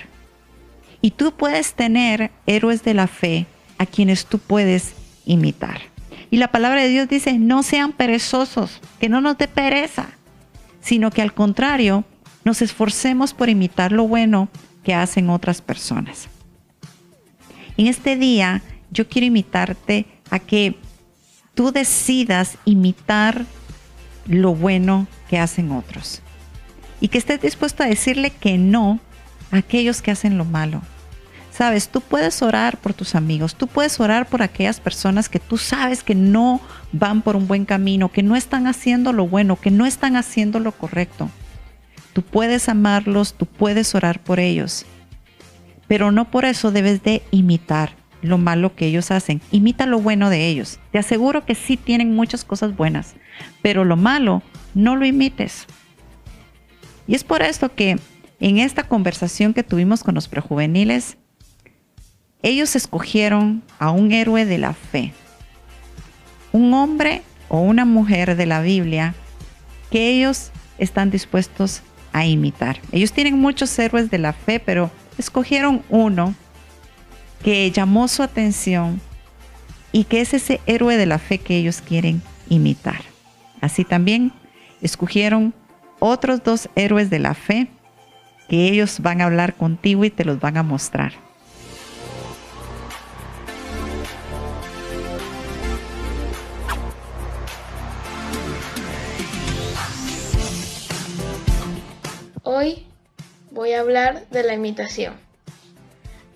Y 1.01 1.11
tú 1.11 1.33
puedes 1.33 1.75
tener 1.75 2.31
héroes 2.47 2.85
de 2.85 2.95
la 2.95 3.09
fe 3.09 3.47
a 3.79 3.87
quienes 3.87 4.27
tú 4.27 4.39
puedes 4.39 4.95
imitar. 5.27 5.81
Y 6.31 6.37
la 6.37 6.53
palabra 6.53 6.83
de 6.83 6.89
Dios 6.89 7.09
dice, 7.09 7.33
no 7.37 7.65
sean 7.65 7.93
perezosos, 7.93 8.81
que 9.01 9.09
no 9.09 9.21
nos 9.21 9.37
dé 9.37 9.49
pereza, 9.49 10.11
sino 10.81 11.11
que 11.11 11.21
al 11.21 11.35
contrario, 11.35 12.05
nos 12.45 12.63
esforcemos 12.63 13.35
por 13.35 13.49
imitar 13.49 13.91
lo 13.91 14.07
bueno 14.07 14.49
que 14.85 14.95
hacen 14.95 15.31
otras 15.31 15.63
personas. 15.63 16.29
En 17.77 17.89
este 17.89 18.15
día 18.15 18.63
yo 18.93 19.09
quiero 19.09 19.27
invitarte 19.27 20.07
a 20.31 20.39
que 20.39 20.77
tú 21.55 21.73
decidas 21.73 22.57
imitar 22.65 23.45
lo 24.27 24.55
bueno 24.55 25.07
que 25.29 25.39
hacen 25.39 25.73
otros. 25.73 26.23
Y 27.01 27.09
que 27.09 27.19
estés 27.19 27.41
dispuesto 27.41 27.83
a 27.83 27.87
decirle 27.87 28.31
que 28.31 28.59
no 28.59 29.01
a 29.51 29.59
aquellos 29.59 30.03
que 30.03 30.11
hacen 30.11 30.39
lo 30.39 30.45
malo. 30.45 30.83
Sabes, 31.51 31.89
tú 31.89 32.01
puedes 32.01 32.41
orar 32.41 32.79
por 32.79 32.95
tus 32.95 33.15
amigos, 33.15 33.55
tú 33.55 33.67
puedes 33.67 34.01
orar 34.01 34.27
por 34.27 34.43
aquellas 34.43 34.81
personas 34.81 35.29
que 35.29 35.39
tú 35.39 35.59
sabes 35.59 36.03
que 36.03 36.15
no 36.15 36.61
van 36.93 37.21
por 37.21 37.37
un 37.37 37.47
buen 37.47 37.67
camino, 37.67 38.11
que 38.11 38.23
no 38.23 38.37
están 38.37 38.67
haciendo 38.67 39.13
lo 39.13 39.27
bueno, 39.27 39.57
que 39.57 39.71
no 39.71 39.85
están 39.85 40.17
haciendo 40.17 40.61
lo 40.61 40.73
correcto. 40.73 41.29
Tú 42.15 42.23
puedes 42.23 42.71
amarlos, 42.71 43.35
tú 43.35 43.45
puedes 43.45 43.95
orar 43.95 44.21
por 44.21 44.41
ellos, 44.41 44.87
pero 45.89 46.11
no 46.11 46.31
por 46.31 46.47
eso 46.47 46.71
debes 46.71 47.03
de 47.03 47.23
imitar 47.31 48.02
lo 48.23 48.39
malo 48.39 48.75
que 48.75 48.87
ellos 48.87 49.11
hacen. 49.11 49.41
Imita 49.51 49.85
lo 49.85 50.01
bueno 50.01 50.31
de 50.31 50.49
ellos. 50.49 50.79
Te 50.91 50.99
aseguro 50.99 51.45
que 51.45 51.55
sí 51.55 51.77
tienen 51.77 52.15
muchas 52.15 52.45
cosas 52.45 52.77
buenas, 52.77 53.15
pero 53.61 53.85
lo 53.85 53.97
malo 53.97 54.43
no 54.75 54.97
lo 54.97 55.05
imites. 55.05 55.67
Y 57.07 57.15
es 57.15 57.25
por 57.25 57.43
esto 57.43 57.75
que 57.75 57.99
en 58.41 58.59
esta 58.59 58.85
conversación 58.85 59.53
que 59.53 59.63
tuvimos 59.63 60.03
con 60.03 60.15
los 60.15 60.29
prejuveniles, 60.29 61.17
ellos 62.43 62.75
escogieron 62.75 63.63
a 63.79 63.91
un 63.91 64.13
héroe 64.13 64.47
de 64.47 64.59
la 64.59 64.73
fe, 64.73 65.13
un 66.53 66.73
hombre 66.75 67.23
o 67.49 67.61
una 67.61 67.85
mujer 67.85 68.37
de 68.37 68.47
la 68.47 68.63
Biblia 68.63 69.15
que 69.91 70.09
ellos 70.09 70.51
están 70.79 71.11
dispuestos 71.11 71.83
a 72.13 72.27
imitar. 72.27 72.81
Ellos 72.91 73.13
tienen 73.13 73.39
muchos 73.39 73.79
héroes 73.79 74.11
de 74.11 74.19
la 74.19 74.33
fe, 74.33 74.59
pero 74.59 74.91
escogieron 75.19 75.83
uno 75.89 76.35
que 77.43 77.71
llamó 77.71 78.09
su 78.09 78.23
atención 78.23 79.01
y 79.91 80.05
que 80.05 80.21
es 80.21 80.33
ese 80.35 80.61
héroe 80.67 80.97
de 80.97 81.07
la 81.07 81.19
fe 81.19 81.39
que 81.39 81.57
ellos 81.57 81.81
quieren 81.81 82.23
imitar. 82.49 83.03
Así 83.61 83.85
también 83.85 84.33
escogieron 84.81 85.55
otros 85.99 86.43
dos 86.43 86.69
héroes 86.75 87.11
de 87.11 87.19
la 87.19 87.35
fe 87.35 87.69
que 88.49 88.69
ellos 88.69 89.01
van 89.01 89.21
a 89.21 89.27
hablar 89.27 89.55
contigo 89.55 90.05
y 90.05 90.11
te 90.11 90.25
los 90.25 90.41
van 90.41 90.57
a 90.57 90.63
mostrar. 90.63 91.13
Hoy 102.43 102.87
voy 103.51 103.73
a 103.73 103.81
hablar 103.81 104.29
de 104.31 104.43
la 104.43 104.55
imitación. 104.55 105.32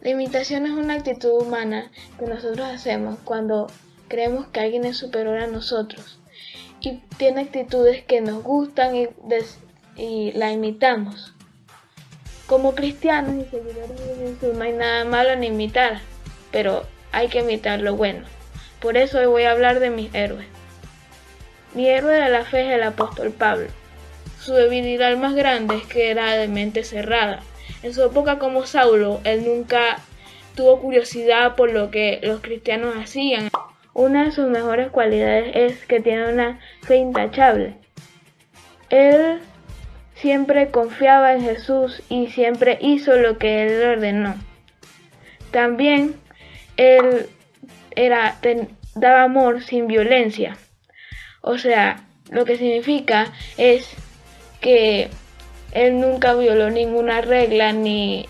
La 0.06 0.12
imitación 0.12 0.66
es 0.66 0.70
una 0.70 0.94
actitud 0.94 1.32
humana 1.32 1.90
que 2.16 2.26
nosotros 2.26 2.64
hacemos 2.68 3.18
cuando 3.24 3.66
creemos 4.06 4.46
que 4.46 4.60
alguien 4.60 4.84
es 4.84 4.96
superior 4.96 5.38
a 5.38 5.48
nosotros 5.48 6.20
y 6.78 6.98
tiene 7.16 7.40
actitudes 7.40 8.04
que 8.04 8.20
nos 8.20 8.44
gustan 8.44 8.94
y, 8.94 10.30
la 10.30 10.52
imitamos. 10.52 11.34
Como 12.46 12.76
cristianos 12.76 13.34
y 13.34 13.50
seguidores 13.50 13.98
de 13.98 14.14
Jesús 14.14 14.54
no 14.56 14.62
hay 14.62 14.74
nada 14.74 15.04
malo 15.04 15.30
en 15.30 15.42
imitar, 15.42 15.98
pero 16.52 16.84
hay 17.10 17.26
que 17.26 17.40
imitar 17.40 17.80
lo 17.80 17.96
bueno. 17.96 18.26
Por 18.80 18.96
eso 18.96 19.18
hoy 19.18 19.26
voy 19.26 19.42
a 19.42 19.50
hablar 19.50 19.80
de 19.80 19.90
mis 19.90 20.14
héroes. 20.14 20.46
Mi 21.74 21.88
héroe 21.88 22.14
de 22.14 22.30
la 22.30 22.44
fe 22.44 22.68
es 22.68 22.74
el 22.76 22.84
apóstol 22.84 23.32
Pablo. 23.32 23.66
Su 24.46 24.54
debilidad 24.54 25.16
más 25.16 25.35
grande 25.35 25.74
es 25.74 25.87
que 25.88 26.09
era 26.09 26.37
de 26.37 26.46
mente 26.46 26.85
cerrada. 26.85 27.40
En 27.82 27.92
su 27.92 28.04
época 28.04 28.38
como 28.38 28.64
Saulo, 28.64 29.20
él 29.24 29.44
nunca 29.44 29.98
tuvo 30.54 30.80
curiosidad 30.80 31.56
por 31.56 31.72
lo 31.72 31.90
que 31.90 32.20
los 32.22 32.42
cristianos 32.42 32.94
hacían. 32.94 33.48
Una 33.92 34.26
de 34.26 34.30
sus 34.30 34.46
mejores 34.46 34.90
cualidades 34.90 35.50
es 35.56 35.85
que 35.87 35.98
tiene 35.98 36.32
una 36.32 36.61
fe 36.82 36.94
intachable. 36.94 37.74
Él 38.88 39.40
siempre 40.14 40.70
confiaba 40.70 41.32
en 41.32 41.42
Jesús 41.42 42.04
y 42.09 42.28
siempre 42.28 42.78
hizo 42.80 43.16
lo 43.16 43.38
que 43.38 43.64
él 43.64 43.82
ordenó. 43.96 44.37
También 45.50 46.14
él 46.76 47.26
era, 47.96 48.38
daba 48.94 49.24
amor 49.24 49.64
sin 49.64 49.88
violencia. 49.88 50.56
O 51.40 51.59
sea, 51.59 52.06
lo 52.30 52.44
que 52.44 52.56
significa 52.56 53.32
es 53.56 54.05
que 54.60 55.10
él 55.72 56.00
nunca 56.00 56.34
violó 56.34 56.70
ninguna 56.70 57.20
regla 57.20 57.72
ni, 57.72 58.26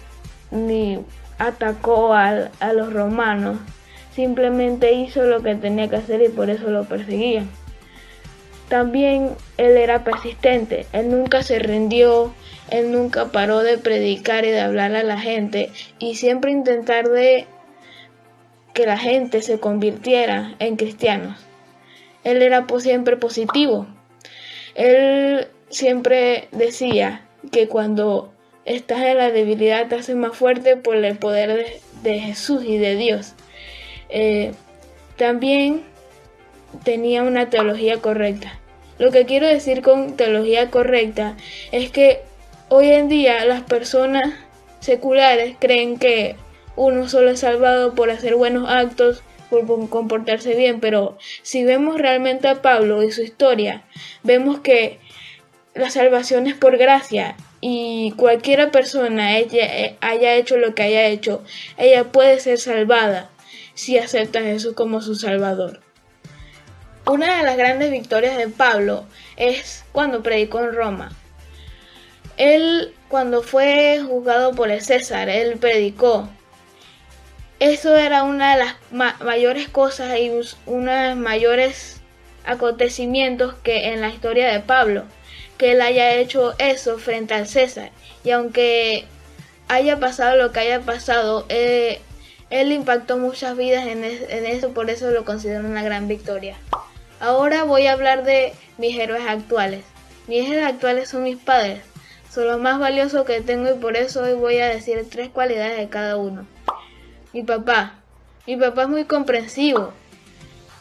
ni 0.51 0.99
atacó 1.39 2.15
a, 2.15 2.51
a 2.61 2.73
los 2.73 2.93
romanos. 2.93 3.59
Simplemente 4.15 4.93
hizo 4.93 5.25
lo 5.25 5.43
que 5.43 5.55
tenía 5.55 5.89
que 5.89 5.97
hacer 5.97 6.23
y 6.23 6.29
por 6.29 6.51
eso 6.51 6.71
lo 6.71 6.85
perseguían. 6.85 7.49
También 8.69 9.31
él 9.59 9.77
era 9.77 10.03
persistente, 10.03 10.87
él 10.93 11.11
nunca 11.11 11.45
se 11.45 11.61
rindió, 11.61 12.35
él 12.69 12.91
nunca 12.91 13.27
paró 13.27 13.61
de 13.61 13.79
predicar 13.79 14.45
y 14.45 14.51
de 14.51 14.61
hablar 14.61 14.97
a 14.97 15.05
la 15.05 15.21
gente 15.21 15.71
y 16.01 16.17
siempre 16.17 16.51
intentar 16.51 17.09
de 17.09 17.47
que 18.75 18.87
la 18.87 18.99
gente 18.99 19.41
se 19.43 19.61
convirtiera 19.61 20.55
en 20.59 20.77
cristianos. 20.77 21.39
Él 22.25 22.43
era 22.43 22.67
siempre 22.79 23.17
positivo. 23.17 23.87
Él 24.75 25.47
siempre 25.77 26.49
decía 26.53 27.23
que 27.53 27.69
cuando 27.69 28.33
estás 28.65 29.03
en 29.03 29.19
la 29.19 29.31
debilidad 29.31 29.89
te 29.89 29.97
haces 29.97 30.17
más 30.17 30.37
fuerte 30.37 30.77
por 30.77 30.97
el 30.97 31.19
poder 31.19 31.81
de, 32.03 32.19
Jesús 32.19 32.65
y 32.65 32.79
de 32.79 32.97
Dios. 32.97 33.35
Eh, 34.09 34.53
también 35.17 35.83
tenía 36.83 37.23
una 37.23 37.51
teología 37.51 38.01
correcta. 38.01 38.59
Lo 38.99 39.11
que 39.11 39.27
quiero 39.27 39.47
decir 39.47 39.83
con 39.83 40.17
teología 40.17 40.71
correcta 40.71 41.37
es 41.73 41.91
que 41.91 42.23
hoy 42.71 42.89
en 42.89 43.09
día 43.09 43.45
las 43.45 43.63
personas 43.63 44.35
seculares 44.81 45.57
creen 45.59 45.99
que 45.99 46.37
uno 46.75 47.09
solo 47.09 47.31
es 47.31 47.41
salvado 47.41 47.95
por 47.95 48.11
hacer 48.11 48.35
buenos 48.35 48.69
actos, 48.71 49.23
por 49.51 49.67
comportarse 49.91 50.55
bien, 50.55 50.81
pero 50.81 51.19
si 51.43 51.65
vemos 51.65 51.99
realmente 51.99 52.49
a 52.49 52.63
Pablo 52.63 53.03
y 53.03 53.13
su 53.13 53.23
historia, 53.23 53.85
vemos 54.23 54.61
que 54.61 54.99
la 55.77 55.91
salvación 55.91 56.47
es 56.47 56.55
por 56.55 56.79
gracia 56.79 57.37
y 57.61 58.13
cualquiera 58.17 58.71
persona 58.71 59.37
ella, 59.37 59.97
haya 60.01 60.35
hecho 60.35 60.57
lo 60.57 60.75
que 60.75 60.85
haya 60.85 61.07
hecho, 61.07 61.43
ella 61.77 62.05
puede 62.05 62.41
ser 62.41 62.59
salvada 62.59 63.29
si 63.75 63.99
acepta 63.99 64.39
a 64.39 64.43
Jesús 64.43 64.75
como 64.75 65.03
su 65.03 65.15
Salvador. 65.15 65.81
Una 67.07 67.37
de 67.37 67.43
las 67.45 67.59
grandes 67.59 67.91
victorias 67.91 68.37
de 68.39 68.49
Pablo 68.49 69.05
es 69.37 69.85
cuando 69.93 70.23
predicó 70.23 70.61
en 70.61 70.75
Roma. 70.75 71.13
Él, 72.39 72.95
cuando 73.09 73.43
fue 73.43 74.03
juzgado 74.07 74.53
por 74.55 74.71
el 74.71 74.81
César, 74.81 75.29
él 75.29 75.59
predicó. 75.59 76.29
Eso 77.61 77.97
era 77.97 78.23
una 78.23 78.55
de 78.57 78.65
las 78.65 78.75
mayores 79.21 79.69
cosas 79.69 80.19
y 80.19 80.33
uno 80.67 80.91
de 80.91 81.09
los 81.11 81.17
mayores 81.17 82.01
acontecimientos 82.45 83.55
que 83.63 83.93
en 83.93 84.01
la 84.01 84.09
historia 84.09 84.51
de 84.53 84.61
Pablo 84.61 85.05
que 85.59 85.73
él 85.73 85.81
haya 85.81 86.15
hecho 86.15 86.55
eso 86.59 86.99
frente 86.99 87.35
al 87.35 87.47
César. 87.47 87.91
Y 88.25 88.31
aunque 88.31 89.05
haya 89.69 89.99
pasado 89.99 90.37
lo 90.37 90.53
que 90.53 90.61
haya 90.61 90.81
pasado, 90.81 91.47
eh, 91.49 92.01
él 92.51 92.73
impactó 92.73 93.17
muchas 93.17 93.57
vidas 93.57 93.87
en, 93.87 94.05
eso, 94.05 94.71
por 94.71 94.91
eso 94.91 95.11
lo 95.11 95.25
considero 95.25 95.67
una 95.67 95.83
gran 95.83 96.09
victoria. 96.09 96.57
Ahora 97.19 97.65
voy 97.65 97.87
a 97.87 97.93
hablar 97.93 98.25
de 98.25 98.53
mis 98.79 98.99
héroes 98.99 99.25
actuales. 99.27 99.85
Mis 100.27 100.49
héroes 100.49 100.67
actuales 100.67 101.09
son 101.09 101.25
mis 101.25 101.37
padres. 101.37 101.81
Son 102.33 102.47
los 102.47 102.61
más 102.61 102.79
valiosos 102.79 103.25
que 103.25 103.41
tengo 103.41 103.71
y 103.71 103.79
por 103.79 103.97
eso 103.97 104.23
hoy 104.23 104.35
voy 104.35 104.59
a 104.59 104.69
decir 104.69 105.05
tres 105.11 105.31
cualidades 105.31 105.79
de 105.79 105.89
cada 105.89 106.17
uno. 106.17 106.47
Mi 107.33 107.43
papá. 107.43 107.95
Mi 108.47 108.57
papá 108.57 108.83
es 108.83 108.89
muy 108.89 109.05
comprensivo. 109.05 109.93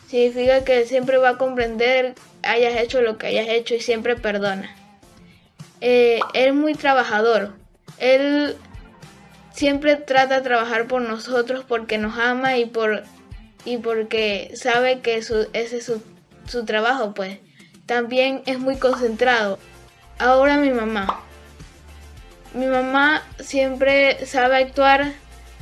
Significa 0.07 0.63
que 0.63 0.85
siempre 0.85 1.17
va 1.17 1.29
a 1.29 1.37
comprender 1.37 2.13
hayas 2.45 2.75
hecho 2.75 3.01
lo 3.01 3.17
que 3.17 3.27
hayas 3.27 3.47
hecho 3.49 3.75
y 3.75 3.81
siempre 3.81 4.15
perdona. 4.15 4.75
Eh, 5.81 6.19
él 6.33 6.47
es 6.47 6.53
muy 6.53 6.73
trabajador. 6.73 7.53
Él 7.97 8.55
siempre 9.53 9.95
trata 9.95 10.37
de 10.37 10.41
trabajar 10.41 10.87
por 10.87 11.01
nosotros 11.01 11.65
porque 11.67 11.97
nos 11.97 12.17
ama 12.17 12.57
y 12.57 12.65
por 12.65 13.03
y 13.65 13.77
porque 13.77 14.51
sabe 14.55 14.99
que 14.99 15.17
ese 15.17 15.47
es 15.53 15.85
su, 15.85 16.01
su 16.47 16.65
trabajo, 16.65 17.13
pues. 17.13 17.39
También 17.85 18.43
es 18.45 18.59
muy 18.59 18.77
concentrado. 18.77 19.59
Ahora 20.19 20.57
mi 20.57 20.69
mamá. 20.69 21.21
Mi 22.53 22.67
mamá 22.67 23.23
siempre 23.39 24.25
sabe 24.25 24.57
actuar 24.57 25.13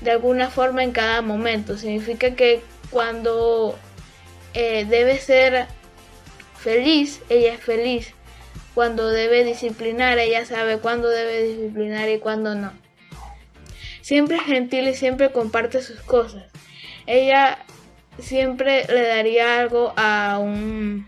de 0.01 0.11
alguna 0.11 0.49
forma 0.49 0.83
en 0.83 0.91
cada 0.91 1.21
momento. 1.21 1.77
Significa 1.77 2.35
que 2.35 2.61
cuando 2.91 3.77
eh, 4.53 4.85
debe 4.87 5.17
ser 5.17 5.67
feliz, 6.63 7.21
ella 7.29 7.53
es 7.53 7.59
feliz. 7.59 8.13
Cuando 8.73 9.07
debe 9.09 9.43
disciplinar, 9.43 10.17
ella 10.17 10.45
sabe 10.45 10.79
cuándo 10.79 11.09
debe 11.09 11.43
disciplinar 11.43 12.09
y 12.09 12.19
cuándo 12.19 12.55
no. 12.55 12.71
Siempre 14.01 14.37
es 14.37 14.43
gentil 14.43 14.87
y 14.87 14.95
siempre 14.95 15.31
comparte 15.31 15.81
sus 15.81 15.99
cosas. 16.01 16.43
Ella 17.05 17.59
siempre 18.19 18.85
le 18.87 19.07
daría 19.07 19.59
algo 19.59 19.93
a 19.95 20.39
un 20.39 21.07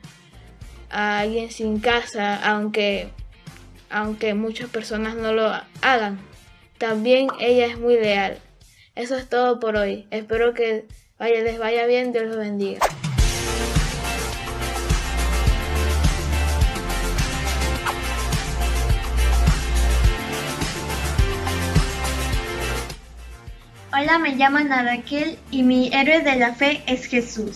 a 0.89 1.19
alguien 1.19 1.51
sin 1.51 1.79
casa, 1.79 2.35
aunque 2.35 3.09
aunque 3.89 4.33
muchas 4.33 4.69
personas 4.69 5.15
no 5.15 5.33
lo 5.33 5.51
hagan. 5.81 6.19
También 6.77 7.27
ella 7.39 7.65
es 7.65 7.79
muy 7.79 7.95
leal. 7.95 8.39
Eso 8.95 9.15
es 9.15 9.27
todo 9.27 9.59
por 9.59 9.75
hoy. 9.75 10.07
Espero 10.11 10.53
que 10.53 10.85
vaya, 11.17 11.41
les 11.41 11.57
vaya 11.57 11.85
bien. 11.85 12.11
Dios 12.11 12.25
los 12.25 12.37
bendiga. 12.37 12.79
Hola, 23.97 24.19
me 24.19 24.35
llamo 24.35 24.57
Raquel 24.57 25.39
y 25.51 25.63
mi 25.63 25.89
héroe 25.93 26.19
de 26.19 26.35
la 26.35 26.53
fe 26.53 26.83
es 26.85 27.05
Jesús. 27.05 27.55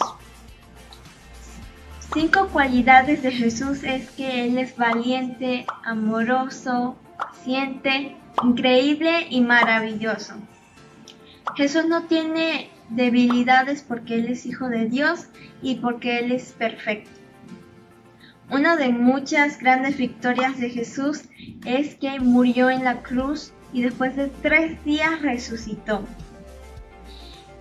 Cinco 2.14 2.48
cualidades 2.48 3.22
de 3.24 3.32
Jesús 3.32 3.84
es 3.84 4.10
que 4.12 4.46
Él 4.46 4.58
es 4.58 4.78
valiente, 4.78 5.66
amoroso, 5.84 6.96
paciente, 7.18 8.16
increíble 8.42 9.28
y 9.30 9.42
maravilloso. 9.42 10.36
Jesús 11.58 11.88
no 11.88 12.04
tiene 12.04 12.70
debilidades 12.88 13.84
porque 13.86 14.16
Él 14.16 14.28
es 14.28 14.46
hijo 14.46 14.70
de 14.70 14.86
Dios 14.86 15.26
y 15.62 15.76
porque 15.76 16.20
Él 16.20 16.32
es 16.32 16.54
perfecto. 16.54 17.10
Una 18.50 18.78
de 18.78 18.88
muchas 18.88 19.60
grandes 19.60 19.98
victorias 19.98 20.58
de 20.58 20.70
Jesús 20.70 21.24
es 21.66 21.96
que 21.96 22.18
murió 22.22 22.70
en 22.70 22.86
la 22.86 23.02
cruz 23.02 23.52
y 23.74 23.82
después 23.82 24.16
de 24.16 24.30
tres 24.42 24.82
días 24.86 25.22
resucitó. 25.22 26.06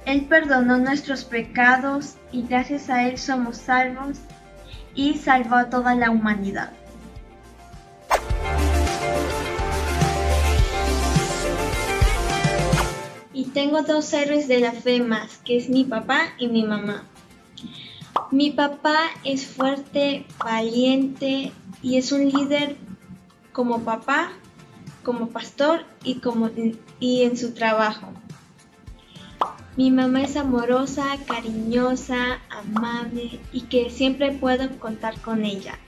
Él 0.08 0.24
perdonó 0.24 0.78
nuestros 0.78 1.26
pecados 1.26 2.14
y 2.32 2.40
gracias 2.40 2.88
a 2.88 3.06
Él 3.06 3.18
somos 3.18 3.58
salvos 3.58 4.16
y 4.94 5.18
salvó 5.18 5.56
a 5.56 5.68
toda 5.68 5.94
la 5.96 6.10
humanidad. 6.10 6.72
Y 13.34 13.50
tengo 13.52 13.82
dos 13.82 14.10
héroes 14.14 14.48
de 14.48 14.60
la 14.60 14.72
fe 14.72 15.02
más, 15.02 15.36
que 15.44 15.58
es 15.58 15.68
mi 15.68 15.84
papá 15.84 16.28
y 16.38 16.48
mi 16.48 16.64
mamá. 16.64 17.04
Mi 18.30 18.50
papá 18.50 18.98
es 19.24 19.46
fuerte, 19.46 20.24
valiente 20.42 21.52
y 21.82 21.98
es 21.98 22.12
un 22.12 22.30
líder 22.30 22.78
como 23.52 23.82
papá, 23.82 24.32
como 25.02 25.28
pastor 25.28 25.84
y, 26.02 26.20
como, 26.20 26.48
y 26.98 27.24
en 27.24 27.36
su 27.36 27.52
trabajo. 27.52 28.14
Mi 29.78 29.92
mamá 29.92 30.22
es 30.22 30.34
amorosa, 30.34 31.04
cariñosa, 31.28 32.40
amable 32.50 33.38
y 33.52 33.60
que 33.60 33.90
siempre 33.90 34.32
puedo 34.32 34.76
contar 34.80 35.20
con 35.20 35.44
ella. 35.44 35.78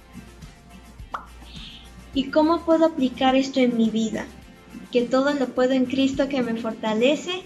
¿Y 2.15 2.31
cómo 2.31 2.65
puedo 2.65 2.87
aplicar 2.87 3.35
esto 3.35 3.59
en 3.59 3.77
mi 3.77 3.91
vida? 3.91 4.27
Que 4.93 5.03
todo 5.03 5.35
lo 5.35 5.49
puedo 5.49 5.73
en 5.73 5.87
Cristo 5.87 6.29
que 6.29 6.41
me 6.41 6.55
fortalece 6.55 7.43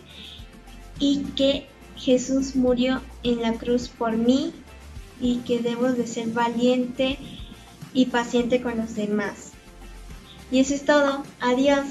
y 0.98 1.20
que 1.34 1.66
Jesús 1.96 2.56
murió 2.56 3.00
en 3.22 3.40
la 3.40 3.54
cruz 3.54 3.88
por 3.88 4.12
mí 4.12 4.52
y 5.22 5.38
que 5.46 5.60
debo 5.60 5.94
de 5.94 6.06
ser 6.06 6.28
valiente 6.28 7.16
y 7.94 8.04
paciente 8.04 8.60
con 8.60 8.76
los 8.76 8.94
demás. 8.94 9.52
Y 10.50 10.58
eso 10.58 10.74
es 10.74 10.84
todo. 10.84 11.22
Adiós. 11.40 11.86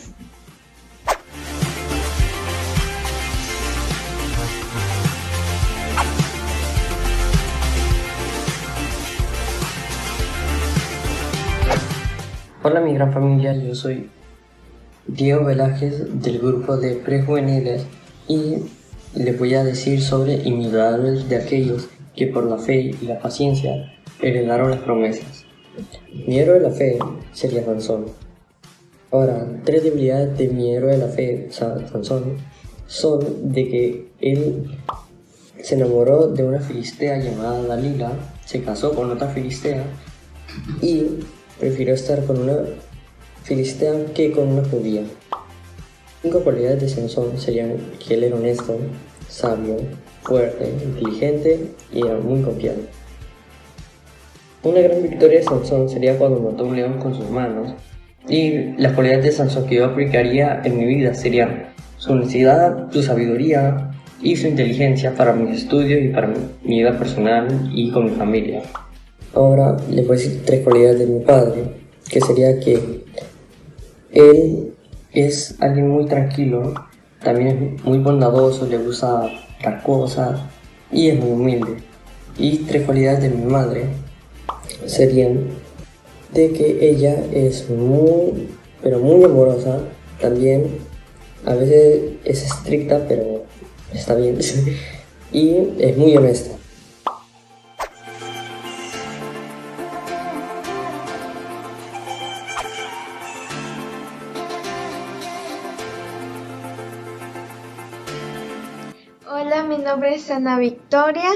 Hola 12.65 12.79
mi 12.79 12.93
gran 12.93 13.11
familia, 13.11 13.53
yo 13.53 13.75
soy 13.75 14.09
Diego 15.05 15.43
Velázquez 15.43 16.21
del 16.21 16.39
grupo 16.39 16.77
de 16.77 16.95
prejuveniles 16.95 17.85
y 18.29 18.55
les 19.15 19.37
voy 19.37 19.53
a 19.55 19.65
decir 19.65 20.01
sobre 20.01 20.35
imitadores 20.47 21.27
de 21.27 21.35
aquellos 21.35 21.89
que 22.15 22.27
por 22.27 22.45
la 22.45 22.57
fe 22.57 22.95
y 23.01 23.05
la 23.05 23.19
paciencia 23.19 23.91
heredaron 24.21 24.71
las 24.71 24.79
promesas. 24.79 25.43
Mi 26.25 26.39
héroe 26.39 26.59
de 26.59 26.69
la 26.69 26.73
fe 26.73 26.99
sería 27.33 27.65
Sansón. 27.65 28.05
Ahora, 29.11 29.45
tres 29.65 29.83
debilidades 29.83 30.37
de 30.37 30.47
mi 30.47 30.73
héroe 30.73 30.93
de 30.93 30.99
la 30.99 31.09
fe, 31.09 31.49
Sansón, 31.51 32.37
son 32.87 33.51
de 33.51 33.67
que 33.67 34.07
él 34.21 34.79
se 35.61 35.75
enamoró 35.75 36.29
de 36.29 36.45
una 36.45 36.61
filistea 36.61 37.17
llamada 37.17 37.61
Dalila, 37.63 38.13
se 38.45 38.63
casó 38.63 38.93
con 38.95 39.11
otra 39.11 39.27
filistea 39.27 39.83
y 40.81 41.19
prefirió 41.59 41.93
estar 41.93 42.23
con 42.25 42.41
una 42.41 42.57
filistea 43.43 43.93
que 44.13 44.31
con 44.31 44.47
una 44.49 44.63
judía. 44.67 45.03
Cinco 46.21 46.39
cualidades 46.39 46.81
de 46.81 46.89
Sansón 46.89 47.37
serían 47.37 47.75
que 48.05 48.13
él 48.13 48.23
era 48.23 48.35
honesto, 48.35 48.77
sabio, 49.27 49.77
fuerte, 50.21 50.69
inteligente 50.83 51.71
y 51.91 52.05
era 52.05 52.17
muy 52.17 52.41
confiado. 52.41 52.79
Una 54.63 54.79
gran 54.79 55.03
victoria 55.03 55.39
de 55.39 55.43
Sansón 55.43 55.89
sería 55.89 56.17
cuando 56.17 56.39
mató 56.39 56.63
un 56.63 56.75
león 56.75 56.99
con 56.99 57.13
sus 57.13 57.29
manos 57.29 57.73
y 58.27 58.71
las 58.77 58.93
cualidades 58.93 59.25
de 59.25 59.31
Sansón 59.33 59.67
que 59.67 59.75
yo 59.75 59.85
aplicaría 59.85 60.61
en 60.63 60.77
mi 60.77 60.85
vida 60.85 61.13
serían 61.13 61.73
su 61.97 62.13
honestidad, 62.13 62.91
su 62.91 63.03
sabiduría 63.03 63.91
y 64.21 64.37
su 64.37 64.47
inteligencia 64.47 65.13
para 65.15 65.33
mis 65.33 65.63
estudios 65.63 66.01
y 66.01 66.07
para 66.07 66.27
mi 66.27 66.37
vida 66.63 66.97
personal 66.97 67.69
y 67.73 67.91
con 67.91 68.05
mi 68.05 68.11
familia. 68.11 68.61
Ahora 69.33 69.77
les 69.89 70.05
voy 70.07 70.15
a 70.15 70.19
decir 70.19 70.43
tres 70.45 70.63
cualidades 70.63 70.99
de 70.99 71.07
mi 71.07 71.23
padre, 71.25 71.63
que 72.07 72.21
sería 72.21 72.59
que 72.59 73.03
él 74.11 74.73
es 75.11 75.55
alguien 75.59 75.89
muy 75.89 76.05
tranquilo, 76.05 76.73
también 77.23 77.77
es 77.77 77.83
muy 77.83 77.97
bondadoso, 77.97 78.67
le 78.67 78.77
gusta 78.77 79.31
dar 79.63 79.81
cosas 79.81 80.39
y 80.91 81.09
es 81.09 81.19
muy 81.19 81.31
humilde. 81.31 81.77
Y 82.37 82.57
tres 82.59 82.83
cualidades 82.83 83.23
de 83.23 83.29
mi 83.29 83.45
madre 83.45 83.85
serían 84.85 85.47
de 86.31 86.51
que 86.51 86.89
ella 86.89 87.15
es 87.31 87.67
muy, 87.69 88.49
pero 88.83 88.99
muy 88.99 89.23
amorosa, 89.23 89.79
también 90.21 90.77
a 91.45 91.55
veces 91.55 92.13
es 92.23 92.43
estricta, 92.43 93.05
pero 93.07 93.45
está 93.93 94.13
bien, 94.13 94.37
y 95.31 95.57
es 95.79 95.97
muy 95.97 96.15
honesta. 96.15 96.51
Ana 110.33 110.57
Victoria 110.57 111.29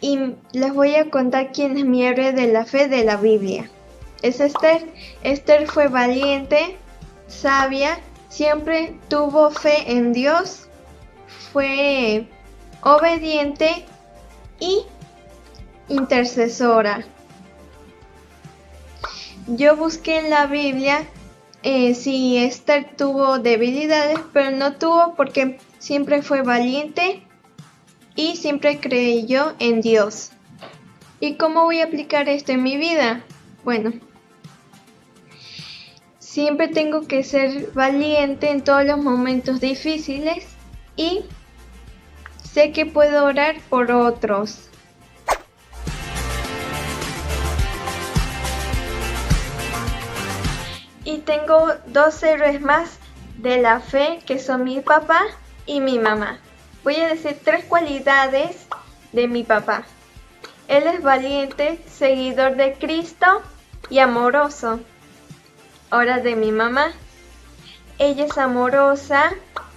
y 0.00 0.34
les 0.52 0.74
voy 0.74 0.96
a 0.96 1.10
contar 1.10 1.52
quién 1.52 1.78
es 1.78 1.84
mi 1.84 2.04
héroe 2.04 2.32
de 2.32 2.48
la 2.52 2.64
fe 2.64 2.88
de 2.88 3.04
la 3.04 3.16
Biblia. 3.16 3.70
Es 4.22 4.40
Esther. 4.40 4.86
Esther 5.22 5.66
fue 5.66 5.88
valiente, 5.88 6.76
sabia, 7.28 7.98
siempre 8.28 8.98
tuvo 9.08 9.50
fe 9.50 9.92
en 9.92 10.12
Dios, 10.12 10.68
fue 11.52 12.26
obediente 12.82 13.84
y 14.58 14.84
intercesora. 15.88 17.04
Yo 19.46 19.76
busqué 19.76 20.18
en 20.18 20.30
la 20.30 20.46
Biblia 20.46 21.04
eh, 21.62 21.94
si 21.94 22.38
Esther 22.38 22.96
tuvo 22.96 23.38
debilidades, 23.38 24.18
pero 24.32 24.50
no 24.50 24.74
tuvo 24.74 25.14
porque 25.14 25.58
siempre 25.78 26.22
fue 26.22 26.42
valiente, 26.42 27.22
y 28.14 28.36
siempre 28.36 28.80
creyó 28.80 29.54
en 29.58 29.80
Dios. 29.80 30.30
¿Y 31.20 31.36
cómo 31.36 31.64
voy 31.64 31.80
a 31.80 31.84
aplicar 31.84 32.28
esto 32.28 32.52
en 32.52 32.62
mi 32.62 32.76
vida? 32.76 33.24
Bueno, 33.64 33.92
siempre 36.18 36.68
tengo 36.68 37.06
que 37.06 37.22
ser 37.22 37.70
valiente 37.74 38.50
en 38.50 38.64
todos 38.64 38.84
los 38.84 38.98
momentos 38.98 39.60
difíciles 39.60 40.46
y 40.96 41.20
sé 42.42 42.72
que 42.72 42.86
puedo 42.86 43.24
orar 43.24 43.56
por 43.68 43.92
otros. 43.92 44.68
Y 51.04 51.18
tengo 51.18 51.68
dos 51.86 52.22
héroes 52.22 52.60
más 52.60 52.98
de 53.38 53.60
la 53.60 53.80
fe 53.80 54.20
que 54.26 54.38
son 54.38 54.64
mi 54.64 54.80
papá 54.80 55.20
y 55.66 55.80
mi 55.80 55.98
mamá. 55.98 56.40
Voy 56.84 56.96
a 56.96 57.08
decir 57.08 57.38
tres 57.44 57.64
cualidades 57.64 58.66
de 59.12 59.28
mi 59.28 59.44
papá. 59.44 59.84
Él 60.68 60.86
es 60.86 61.02
valiente, 61.02 61.80
seguidor 61.88 62.56
de 62.56 62.74
Cristo 62.74 63.26
y 63.90 63.98
amoroso. 63.98 64.80
Ahora 65.90 66.20
de 66.20 66.34
mi 66.34 66.50
mamá. 66.50 66.92
Ella 67.98 68.24
es 68.24 68.38
amorosa, 68.38 69.32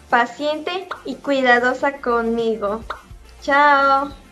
paciente 0.10 0.88
y 1.04 1.16
cuidadosa 1.16 1.98
conmigo. 1.98 2.84
Chao. 3.42 4.25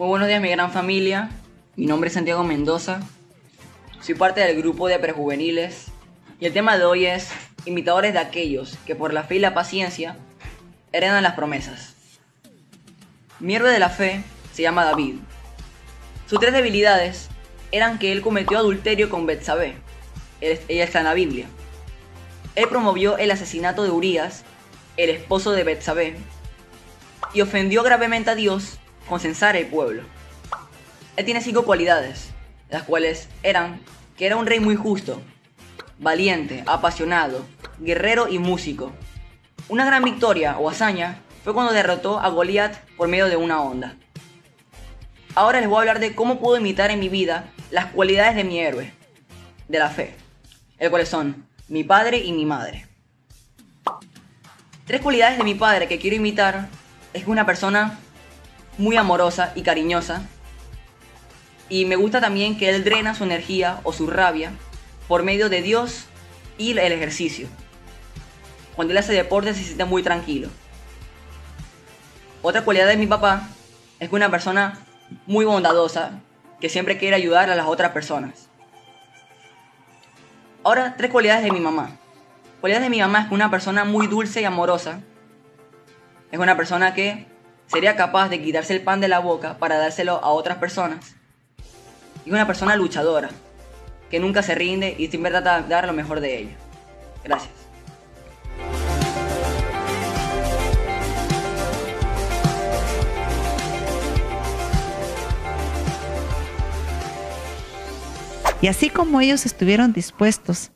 Muy 0.00 0.08
buenos 0.08 0.28
días 0.28 0.40
mi 0.40 0.48
gran 0.48 0.72
familia, 0.72 1.28
mi 1.76 1.84
nombre 1.84 2.08
es 2.08 2.14
Santiago 2.14 2.42
Mendoza, 2.42 3.00
soy 4.00 4.14
parte 4.14 4.40
del 4.40 4.56
grupo 4.56 4.88
de 4.88 4.98
prejuveniles 4.98 5.88
y 6.40 6.46
el 6.46 6.54
tema 6.54 6.78
de 6.78 6.86
hoy 6.86 7.04
es 7.04 7.28
imitadores 7.66 8.14
de 8.14 8.18
aquellos 8.18 8.78
que 8.86 8.96
por 8.96 9.12
la 9.12 9.24
fe 9.24 9.36
y 9.36 9.40
la 9.40 9.52
paciencia 9.52 10.16
heredan 10.92 11.22
las 11.22 11.34
promesas. 11.34 11.96
Mi 13.40 13.56
héroe 13.56 13.70
de 13.70 13.78
la 13.78 13.90
fe 13.90 14.22
se 14.54 14.62
llama 14.62 14.86
David. 14.86 15.16
Sus 16.26 16.40
tres 16.40 16.54
debilidades 16.54 17.28
eran 17.70 17.98
que 17.98 18.10
él 18.10 18.22
cometió 18.22 18.56
adulterio 18.56 19.10
con 19.10 19.26
Betsabé, 19.26 19.74
ella 20.40 20.84
está 20.84 21.00
en 21.00 21.04
la 21.04 21.12
Biblia. 21.12 21.44
Él 22.54 22.68
promovió 22.70 23.18
el 23.18 23.30
asesinato 23.30 23.82
de 23.82 23.90
Urias, 23.90 24.44
el 24.96 25.10
esposo 25.10 25.52
de 25.52 25.62
Betsabé, 25.62 26.16
y 27.34 27.42
ofendió 27.42 27.82
gravemente 27.82 28.30
a 28.30 28.34
Dios 28.34 28.79
con 29.10 29.20
censar 29.20 29.56
el 29.56 29.66
pueblo. 29.66 30.02
Él 31.16 31.24
tiene 31.26 31.42
cinco 31.42 31.64
cualidades, 31.64 32.30
las 32.70 32.84
cuales 32.84 33.28
eran 33.42 33.80
que 34.16 34.24
era 34.24 34.36
un 34.36 34.46
rey 34.46 34.60
muy 34.60 34.76
justo, 34.76 35.20
valiente, 35.98 36.62
apasionado, 36.66 37.44
guerrero 37.80 38.28
y 38.28 38.38
músico. 38.38 38.92
Una 39.68 39.84
gran 39.84 40.04
victoria 40.04 40.56
o 40.58 40.70
hazaña 40.70 41.20
fue 41.42 41.52
cuando 41.52 41.72
derrotó 41.72 42.20
a 42.20 42.28
Goliat 42.28 42.76
por 42.96 43.08
medio 43.08 43.28
de 43.28 43.36
una 43.36 43.60
onda. 43.60 43.96
Ahora 45.34 45.60
les 45.60 45.68
voy 45.68 45.78
a 45.78 45.80
hablar 45.80 46.00
de 46.00 46.14
cómo 46.14 46.38
puedo 46.38 46.58
imitar 46.58 46.90
en 46.90 47.00
mi 47.00 47.08
vida 47.08 47.50
las 47.70 47.86
cualidades 47.86 48.36
de 48.36 48.44
mi 48.44 48.60
héroe, 48.60 48.92
de 49.68 49.78
la 49.78 49.90
fe, 49.90 50.14
el 50.78 50.90
cuales 50.90 51.08
son 51.08 51.46
mi 51.68 51.82
padre 51.82 52.18
y 52.18 52.32
mi 52.32 52.46
madre. 52.46 52.86
Tres 54.86 55.00
cualidades 55.00 55.38
de 55.38 55.44
mi 55.44 55.54
padre 55.54 55.88
que 55.88 55.98
quiero 55.98 56.16
imitar 56.16 56.68
es 57.12 57.24
que 57.24 57.30
una 57.30 57.46
persona 57.46 57.98
muy 58.80 58.96
amorosa 58.96 59.52
y 59.54 59.62
cariñosa. 59.62 60.22
Y 61.68 61.84
me 61.84 61.96
gusta 61.96 62.20
también 62.20 62.58
que 62.58 62.70
él 62.70 62.82
drena 62.82 63.14
su 63.14 63.24
energía 63.24 63.80
o 63.84 63.92
su 63.92 64.06
rabia 64.06 64.52
por 65.06 65.22
medio 65.22 65.48
de 65.48 65.62
Dios 65.62 66.06
y 66.56 66.70
el 66.70 66.78
ejercicio. 66.78 67.46
Cuando 68.74 68.92
él 68.92 68.98
hace 68.98 69.12
deporte 69.12 69.54
se 69.54 69.62
siente 69.62 69.84
muy 69.84 70.02
tranquilo. 70.02 70.48
Otra 72.42 72.64
cualidad 72.64 72.88
de 72.88 72.96
mi 72.96 73.06
papá 73.06 73.48
es 73.98 74.08
que 74.08 74.14
una 74.16 74.30
persona 74.30 74.78
muy 75.26 75.44
bondadosa 75.44 76.20
que 76.58 76.70
siempre 76.70 76.96
quiere 76.96 77.16
ayudar 77.16 77.50
a 77.50 77.56
las 77.56 77.66
otras 77.66 77.92
personas. 77.92 78.48
Ahora, 80.64 80.94
tres 80.96 81.10
cualidades 81.10 81.44
de 81.44 81.50
mi 81.50 81.60
mamá. 81.60 81.98
Cualidades 82.60 82.86
de 82.86 82.90
mi 82.90 83.00
mamá 83.00 83.22
es 83.22 83.28
que 83.28 83.34
una 83.34 83.50
persona 83.50 83.84
muy 83.84 84.06
dulce 84.06 84.40
y 84.40 84.44
amorosa. 84.44 85.00
Es 86.32 86.38
una 86.38 86.56
persona 86.56 86.94
que 86.94 87.26
sería 87.70 87.94
capaz 87.94 88.28
de 88.28 88.42
quitarse 88.42 88.74
el 88.74 88.82
pan 88.82 89.00
de 89.00 89.08
la 89.08 89.20
boca 89.20 89.58
para 89.58 89.78
dárselo 89.78 90.22
a 90.24 90.30
otras 90.30 90.58
personas. 90.58 91.14
Y 92.24 92.30
una 92.30 92.46
persona 92.46 92.74
luchadora, 92.76 93.30
que 94.10 94.18
nunca 94.18 94.42
se 94.42 94.54
rinde 94.54 94.96
y 94.98 95.06
siempre 95.06 95.30
trata 95.30 95.62
de 95.62 95.68
dar 95.68 95.86
lo 95.86 95.92
mejor 95.92 96.20
de 96.20 96.38
ella. 96.38 96.56
Gracias. 97.22 97.52
Y 108.62 108.66
así 108.66 108.90
como 108.90 109.22
ellos 109.22 109.46
estuvieron 109.46 109.92
dispuestos 109.94 110.70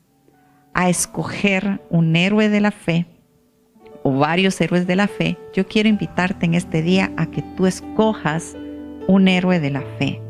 a 0.73 0.89
escoger 0.89 1.81
un 1.89 2.15
héroe 2.15 2.49
de 2.49 2.59
la 2.59 2.71
fe, 2.71 3.05
o 4.05 4.11
varios 4.11 4.61
héroes 4.61 4.85
de 4.85 4.95
la 4.95 5.07
fe, 5.07 5.35
yo 5.51 5.65
quiero 5.65 5.89
invitarte 5.89 6.45
en 6.45 6.53
este 6.53 6.83
día 6.83 7.11
a 7.17 7.25
que 7.25 7.41
tú 7.57 7.65
escojas 7.65 8.55
un 9.07 9.27
héroe 9.27 9.59
de 9.59 9.71
la 9.71 9.81
fe, 9.97 10.21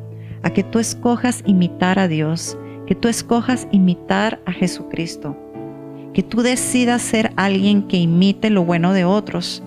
a 0.43 0.49
que 0.49 0.63
tú 0.63 0.79
escojas 0.79 1.43
imitar 1.45 1.99
a 1.99 2.07
Dios, 2.07 2.57
que 2.87 2.95
tú 2.95 3.09
escojas 3.09 3.67
imitar 3.73 4.39
a 4.45 4.53
Jesucristo, 4.53 5.37
que 6.13 6.23
tú 6.23 6.41
decidas 6.41 7.01
ser 7.01 7.33
alguien 7.35 7.85
que 7.89 7.97
imite 7.97 8.49
lo 8.49 8.63
bueno 8.63 8.93
de 8.93 9.03
otros 9.03 9.61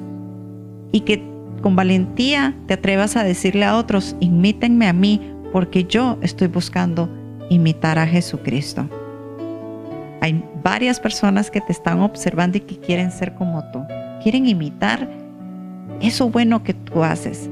y 0.90 1.00
que 1.00 1.22
con 1.60 1.76
valentía 1.76 2.56
te 2.66 2.74
atrevas 2.74 3.14
a 3.14 3.24
decirle 3.24 3.66
a 3.66 3.76
otros, 3.76 4.16
imítenme 4.20 4.88
a 4.88 4.94
mí 4.94 5.20
porque 5.52 5.84
yo 5.84 6.16
estoy 6.22 6.48
buscando 6.48 7.10
imitar 7.50 7.98
a 7.98 8.06
Jesucristo. 8.06 8.88
Hay 10.22 10.42
varias 10.62 11.00
personas 11.00 11.50
que 11.50 11.60
te 11.60 11.72
están 11.72 12.00
observando 12.00 12.58
y 12.58 12.62
que 12.62 12.78
quieren 12.78 13.10
ser 13.10 13.34
como 13.34 13.64
tú 13.72 13.84
quieren 14.22 14.46
imitar 14.46 15.08
eso 16.00 16.30
bueno 16.30 16.62
que 16.62 16.74
tú 16.74 17.02
haces. 17.02 17.48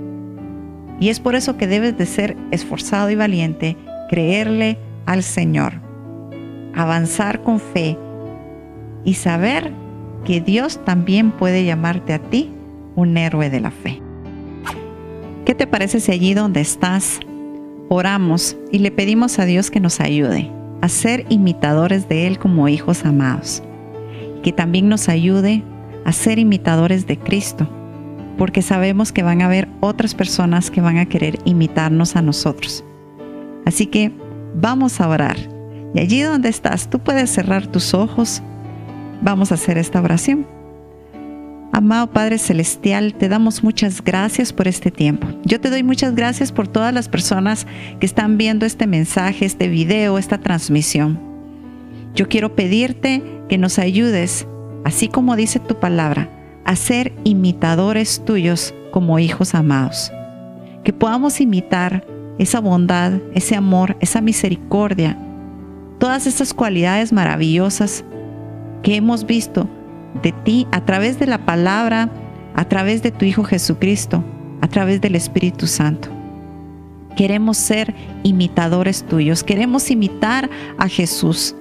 Y 1.00 1.08
es 1.08 1.20
por 1.20 1.34
eso 1.34 1.56
que 1.56 1.66
debes 1.66 1.96
de 1.98 2.06
ser 2.06 2.36
esforzado 2.50 3.10
y 3.10 3.16
valiente, 3.16 3.76
creerle 4.08 4.78
al 5.04 5.22
Señor, 5.22 5.74
avanzar 6.74 7.42
con 7.42 7.60
fe 7.60 7.98
y 9.04 9.14
saber 9.14 9.72
que 10.24 10.40
Dios 10.40 10.84
también 10.84 11.32
puede 11.32 11.64
llamarte 11.64 12.14
a 12.14 12.18
ti 12.18 12.50
un 12.94 13.16
héroe 13.16 13.50
de 13.50 13.60
la 13.60 13.70
fe. 13.70 14.00
¿Qué 15.44 15.54
te 15.54 15.66
parece 15.66 16.00
si 16.00 16.12
allí 16.12 16.34
donde 16.34 16.60
estás 16.60 17.20
oramos 17.88 18.56
y 18.72 18.78
le 18.78 18.90
pedimos 18.90 19.38
a 19.38 19.44
Dios 19.44 19.70
que 19.70 19.80
nos 19.80 20.00
ayude 20.00 20.50
a 20.80 20.88
ser 20.88 21.26
imitadores 21.28 22.08
de 22.08 22.26
Él 22.26 22.38
como 22.38 22.68
hijos 22.68 23.04
amados? 23.04 23.62
Que 24.42 24.52
también 24.52 24.88
nos 24.88 25.08
ayude 25.08 25.62
a 26.04 26.12
ser 26.12 26.38
imitadores 26.38 27.06
de 27.06 27.18
Cristo, 27.18 27.68
porque 28.38 28.62
sabemos 28.62 29.12
que 29.12 29.22
van 29.22 29.42
a 29.42 29.46
haber 29.46 29.68
otras 29.80 30.14
personas 30.14 30.70
que 30.70 30.80
van 30.80 30.98
a 30.98 31.06
querer 31.06 31.38
imitarnos 31.44 32.16
a 32.16 32.22
nosotros. 32.22 32.84
Así 33.64 33.86
que 33.86 34.12
vamos 34.54 35.00
a 35.00 35.08
orar. 35.08 35.36
Y 35.94 36.00
allí 36.00 36.20
donde 36.20 36.48
estás, 36.48 36.88
tú 36.88 36.98
puedes 36.98 37.30
cerrar 37.30 37.66
tus 37.66 37.94
ojos. 37.94 38.42
Vamos 39.22 39.50
a 39.50 39.54
hacer 39.54 39.78
esta 39.78 40.00
oración. 40.00 40.46
Amado 41.76 42.06
Padre 42.06 42.38
Celestial, 42.38 43.12
te 43.12 43.28
damos 43.28 43.62
muchas 43.62 44.02
gracias 44.02 44.50
por 44.54 44.66
este 44.66 44.90
tiempo. 44.90 45.28
Yo 45.44 45.60
te 45.60 45.68
doy 45.68 45.82
muchas 45.82 46.14
gracias 46.14 46.50
por 46.50 46.66
todas 46.66 46.94
las 46.94 47.10
personas 47.10 47.66
que 48.00 48.06
están 48.06 48.38
viendo 48.38 48.64
este 48.64 48.86
mensaje, 48.86 49.44
este 49.44 49.68
video, 49.68 50.16
esta 50.16 50.38
transmisión. 50.38 51.20
Yo 52.14 52.30
quiero 52.30 52.56
pedirte 52.56 53.22
que 53.50 53.58
nos 53.58 53.78
ayudes 53.78 54.46
así 54.86 55.08
como 55.08 55.36
dice 55.36 55.60
tu 55.60 55.78
palabra, 55.78 56.30
a 56.64 56.76
ser 56.76 57.12
imitadores 57.24 58.24
tuyos 58.24 58.74
como 58.90 59.18
hijos 59.18 59.54
amados. 59.54 60.10
Que 60.82 60.94
podamos 60.94 61.42
imitar 61.42 62.06
esa 62.38 62.58
bondad, 62.60 63.20
ese 63.34 63.54
amor, 63.54 63.98
esa 64.00 64.22
misericordia, 64.22 65.18
todas 65.98 66.26
esas 66.26 66.54
cualidades 66.54 67.12
maravillosas 67.12 68.02
que 68.82 68.96
hemos 68.96 69.26
visto 69.26 69.68
de 70.22 70.32
ti 70.32 70.66
a 70.72 70.84
través 70.84 71.18
de 71.18 71.26
la 71.26 71.44
palabra, 71.44 72.10
a 72.54 72.64
través 72.64 73.02
de 73.02 73.10
tu 73.10 73.24
Hijo 73.24 73.44
Jesucristo, 73.44 74.24
a 74.60 74.68
través 74.68 75.00
del 75.00 75.14
Espíritu 75.14 75.66
Santo. 75.66 76.08
Queremos 77.16 77.56
ser 77.56 77.94
imitadores 78.22 79.04
tuyos, 79.04 79.42
queremos 79.42 79.90
imitar 79.90 80.50
a 80.78 80.88
Jesús, 80.88 81.54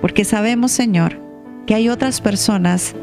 porque 0.00 0.24
sabemos, 0.24 0.72
Señor, 0.72 1.20
que 1.66 1.74
hay 1.74 1.88
otras 1.88 2.20
personas 2.20 2.94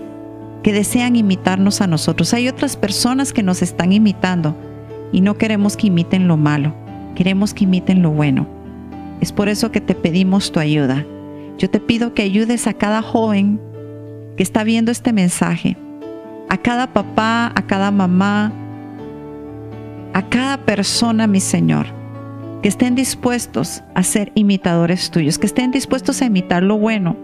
que 0.63 0.73
desean 0.73 1.15
imitarnos 1.15 1.81
a 1.81 1.87
nosotros. 1.87 2.33
Hay 2.33 2.47
otras 2.47 2.75
personas 2.75 3.33
que 3.33 3.43
nos 3.43 3.61
están 3.61 3.93
imitando 3.93 4.55
y 5.11 5.21
no 5.21 5.37
queremos 5.37 5.77
que 5.77 5.87
imiten 5.87 6.27
lo 6.27 6.37
malo. 6.37 6.73
queremos 7.15 7.53
que 7.53 7.65
imiten 7.65 8.01
lo 8.01 8.11
bueno. 8.11 8.47
Es 9.19 9.33
por 9.33 9.49
eso 9.49 9.71
que 9.71 9.81
te 9.81 9.93
pedimos 9.93 10.53
tu 10.53 10.59
ayuda. 10.61 11.05
Yo 11.57 11.69
te 11.69 11.81
pido 11.81 12.13
que 12.13 12.21
ayudes 12.21 12.65
a 12.65 12.73
cada 12.73 13.01
joven 13.01 13.59
que 14.39 14.43
está 14.43 14.63
viendo 14.63 14.89
este 14.89 15.11
mensaje, 15.11 15.75
a 16.47 16.55
cada 16.55 16.93
papá, 16.93 17.51
a 17.53 17.67
cada 17.67 17.91
mamá, 17.91 18.53
a 20.13 20.29
cada 20.29 20.63
persona, 20.63 21.27
mi 21.27 21.41
Señor, 21.41 21.87
que 22.63 22.69
estén 22.69 22.95
dispuestos 22.95 23.83
a 23.95 24.03
ser 24.03 24.31
imitadores 24.35 25.11
tuyos, 25.11 25.37
que 25.37 25.45
estén 25.45 25.71
dispuestos 25.71 26.21
a 26.21 26.25
imitar 26.27 26.63
lo 26.63 26.77
bueno, 26.77 27.17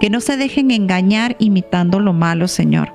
que 0.00 0.08
no 0.08 0.22
se 0.22 0.38
dejen 0.38 0.70
engañar 0.70 1.36
imitando 1.38 2.00
lo 2.00 2.14
malo, 2.14 2.48
Señor. 2.48 2.94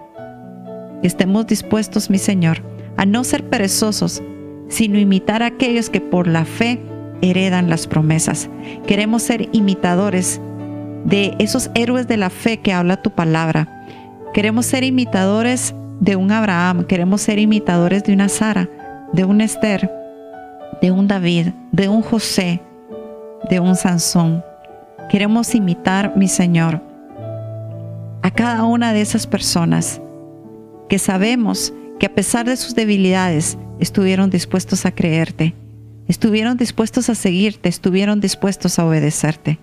Que 1.03 1.07
estemos 1.07 1.45
dispuestos, 1.45 2.09
mi 2.09 2.17
Señor, 2.17 2.63
a 2.97 3.05
no 3.05 3.23
ser 3.23 3.51
perezosos, 3.51 4.23
sino 4.67 4.97
imitar 4.97 5.43
a 5.43 5.45
aquellos 5.45 5.91
que 5.91 6.01
por 6.01 6.27
la 6.27 6.45
fe 6.45 6.81
heredan 7.21 7.69
las 7.69 7.85
promesas. 7.85 8.49
Queremos 8.87 9.21
ser 9.21 9.47
imitadores 9.51 10.41
de 11.05 11.35
esos 11.39 11.69
héroes 11.73 12.07
de 12.07 12.17
la 12.17 12.29
fe 12.29 12.57
que 12.57 12.73
habla 12.73 13.01
tu 13.01 13.11
palabra. 13.11 13.85
Queremos 14.33 14.65
ser 14.65 14.83
imitadores 14.83 15.73
de 15.99 16.15
un 16.15 16.31
Abraham, 16.31 16.85
queremos 16.85 17.21
ser 17.21 17.39
imitadores 17.39 18.03
de 18.03 18.13
una 18.13 18.29
Sara, 18.29 18.69
de 19.11 19.25
un 19.25 19.41
Esther, 19.41 19.91
de 20.81 20.91
un 20.91 21.07
David, 21.07 21.49
de 21.71 21.89
un 21.89 22.01
José, 22.01 22.61
de 23.49 23.59
un 23.59 23.75
Sansón. 23.75 24.43
Queremos 25.09 25.55
imitar, 25.55 26.13
mi 26.15 26.27
Señor, 26.27 26.81
a 28.21 28.31
cada 28.31 28.63
una 28.63 28.93
de 28.93 29.01
esas 29.01 29.25
personas 29.25 30.01
que 30.87 30.99
sabemos 30.99 31.73
que 31.99 32.05
a 32.05 32.13
pesar 32.13 32.45
de 32.45 32.55
sus 32.55 32.75
debilidades 32.75 33.57
estuvieron 33.79 34.29
dispuestos 34.29 34.85
a 34.85 34.91
creerte, 34.91 35.53
estuvieron 36.07 36.57
dispuestos 36.57 37.09
a 37.09 37.15
seguirte, 37.15 37.69
estuvieron 37.69 38.19
dispuestos 38.19 38.79
a 38.79 38.85
obedecerte. 38.85 39.59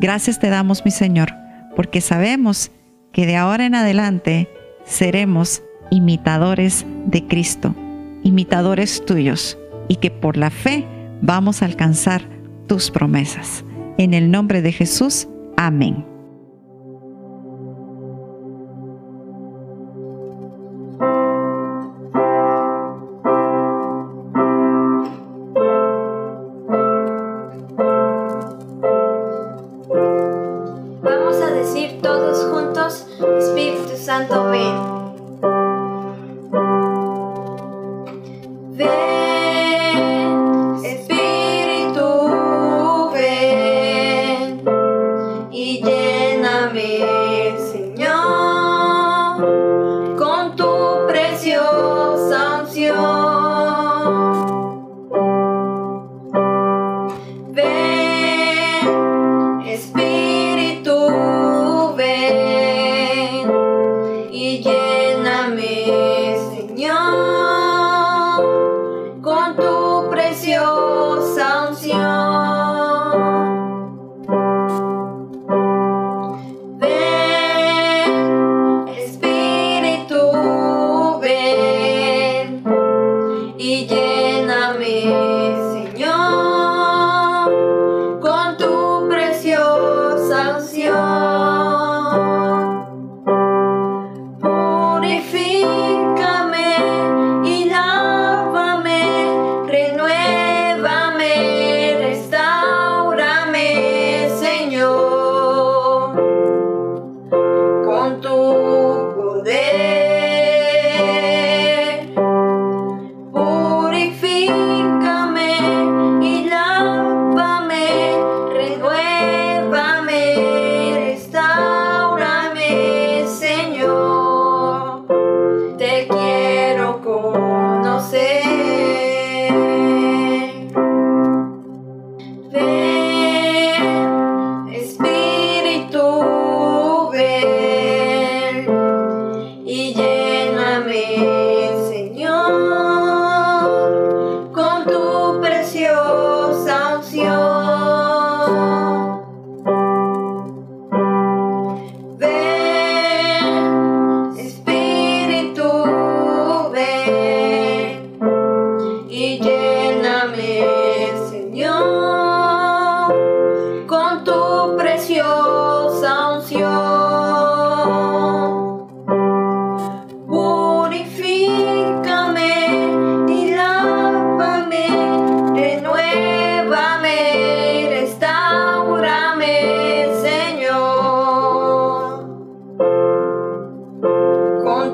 Gracias 0.00 0.38
te 0.38 0.48
damos, 0.48 0.84
mi 0.84 0.90
Señor, 0.90 1.34
porque 1.76 2.00
sabemos 2.00 2.70
que 3.12 3.26
de 3.26 3.36
ahora 3.36 3.66
en 3.66 3.74
adelante 3.74 4.48
seremos 4.84 5.62
imitadores 5.90 6.86
de 7.04 7.26
Cristo, 7.26 7.74
imitadores 8.22 9.04
tuyos, 9.04 9.58
y 9.88 9.96
que 9.96 10.10
por 10.10 10.38
la 10.38 10.50
fe 10.50 10.86
vamos 11.20 11.60
a 11.60 11.66
alcanzar 11.66 12.22
tus 12.66 12.90
promesas. 12.90 13.64
En 13.98 14.14
el 14.14 14.30
nombre 14.30 14.62
de 14.62 14.72
Jesús, 14.72 15.28
amén. 15.56 16.09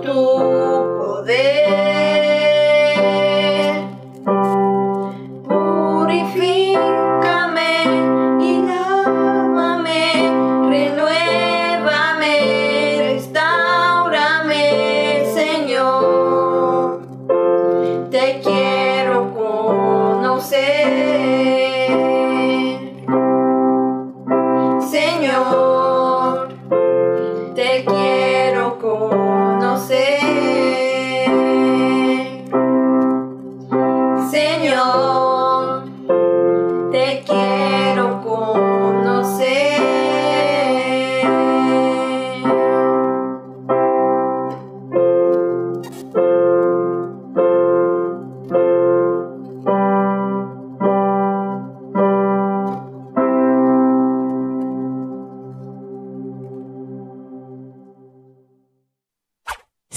Tu 0.02 0.55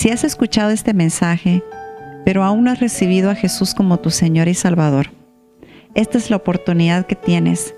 Si 0.10 0.14
has 0.14 0.24
escuchado 0.24 0.72
este 0.72 0.96
mensaje, 0.96 1.64
pero 2.26 2.44
aún 2.44 2.64
no 2.64 2.72
has 2.72 2.80
recibido 2.80 3.30
a 3.30 3.36
Jesús 3.36 3.76
como 3.76 4.00
tu 4.00 4.10
Señor 4.10 4.48
y 4.48 4.56
Salvador, 4.56 5.12
esta 5.94 6.18
es 6.18 6.32
la 6.32 6.38
oportunidad 6.38 7.06
que 7.06 7.14
tienes 7.14 7.76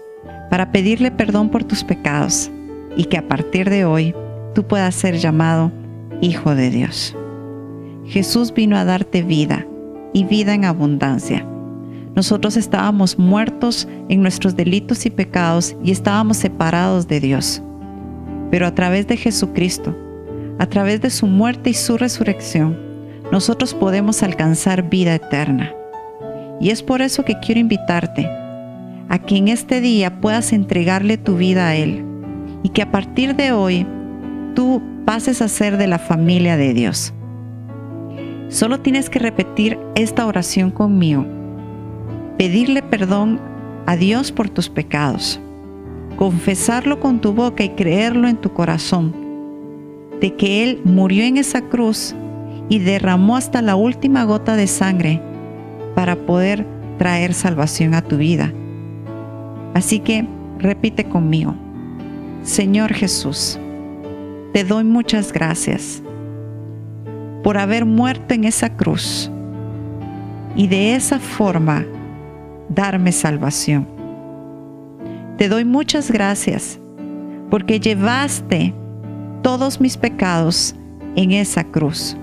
para 0.49 0.71
pedirle 0.71 1.11
perdón 1.11 1.49
por 1.49 1.65
tus 1.65 1.83
pecados 1.83 2.49
y 2.95 3.03
que 3.03 3.17
a 3.17 3.27
partir 3.27 3.69
de 3.69 3.83
hoy 3.83 4.15
tú 4.55 4.65
puedas 4.65 4.95
ser 4.95 5.17
llamado 5.17 5.73
Hijo 6.21 6.55
de 6.55 6.69
Dios. 6.69 7.17
Jesús 8.05 8.53
vino 8.53 8.77
a 8.77 8.85
darte 8.85 9.23
vida 9.23 9.67
y 10.13 10.23
vida 10.23 10.53
en 10.53 10.63
abundancia. 10.63 11.45
Nosotros 12.15 12.55
estábamos 12.55 13.19
muertos 13.19 13.89
en 14.07 14.21
nuestros 14.21 14.55
delitos 14.55 15.05
y 15.05 15.09
pecados 15.09 15.75
y 15.83 15.91
estábamos 15.91 16.37
separados 16.37 17.09
de 17.09 17.19
Dios. 17.19 17.61
Pero 18.51 18.67
a 18.67 18.73
través 18.73 19.05
de 19.07 19.17
Jesucristo, 19.17 19.93
a 20.61 20.67
través 20.67 21.01
de 21.01 21.09
su 21.09 21.25
muerte 21.25 21.71
y 21.71 21.73
su 21.73 21.97
resurrección, 21.97 22.77
nosotros 23.31 23.73
podemos 23.73 24.21
alcanzar 24.21 24.91
vida 24.91 25.15
eterna. 25.15 25.73
Y 26.59 26.69
es 26.69 26.83
por 26.83 27.01
eso 27.01 27.25
que 27.25 27.39
quiero 27.39 27.59
invitarte 27.59 28.29
a 29.09 29.17
que 29.17 29.37
en 29.37 29.47
este 29.47 29.81
día 29.81 30.21
puedas 30.21 30.53
entregarle 30.53 31.17
tu 31.17 31.35
vida 31.35 31.69
a 31.69 31.75
Él 31.75 32.05
y 32.61 32.69
que 32.69 32.83
a 32.83 32.91
partir 32.91 33.35
de 33.35 33.53
hoy 33.53 33.87
tú 34.53 34.83
pases 35.03 35.41
a 35.41 35.47
ser 35.47 35.77
de 35.77 35.87
la 35.87 35.97
familia 35.97 36.57
de 36.57 36.75
Dios. 36.75 37.11
Solo 38.49 38.81
tienes 38.81 39.09
que 39.09 39.17
repetir 39.17 39.79
esta 39.95 40.27
oración 40.27 40.69
conmigo. 40.69 41.25
Pedirle 42.37 42.83
perdón 42.83 43.41
a 43.87 43.95
Dios 43.95 44.31
por 44.31 44.47
tus 44.47 44.69
pecados. 44.69 45.39
Confesarlo 46.17 46.99
con 46.99 47.19
tu 47.19 47.33
boca 47.33 47.63
y 47.63 47.69
creerlo 47.69 48.27
en 48.27 48.37
tu 48.37 48.53
corazón. 48.53 49.20
De 50.21 50.35
que 50.35 50.63
Él 50.63 50.81
murió 50.85 51.25
en 51.25 51.37
esa 51.37 51.61
cruz 51.61 52.15
y 52.69 52.79
derramó 52.79 53.35
hasta 53.35 53.61
la 53.61 53.75
última 53.75 54.23
gota 54.23 54.55
de 54.55 54.67
sangre 54.67 55.21
para 55.95 56.15
poder 56.15 56.65
traer 56.97 57.33
salvación 57.33 57.93
a 57.95 58.01
tu 58.01 58.17
vida. 58.17 58.53
Así 59.73 59.99
que 59.99 60.25
repite 60.59 61.03
conmigo. 61.03 61.55
Señor 62.43 62.93
Jesús, 62.93 63.59
te 64.53 64.63
doy 64.63 64.83
muchas 64.83 65.33
gracias 65.33 66.01
por 67.43 67.57
haber 67.57 67.85
muerto 67.85 68.33
en 68.33 68.43
esa 68.43 68.75
cruz 68.75 69.31
y 70.55 70.67
de 70.67 70.95
esa 70.95 71.19
forma 71.19 71.85
darme 72.69 73.11
salvación. 73.11 73.87
Te 75.37 75.49
doy 75.49 75.65
muchas 75.65 76.11
gracias 76.11 76.79
porque 77.49 77.79
llevaste 77.79 78.73
todos 79.41 79.81
mis 79.81 79.97
pecados 79.97 80.75
en 81.15 81.31
esa 81.31 81.63
cruz. 81.63 82.15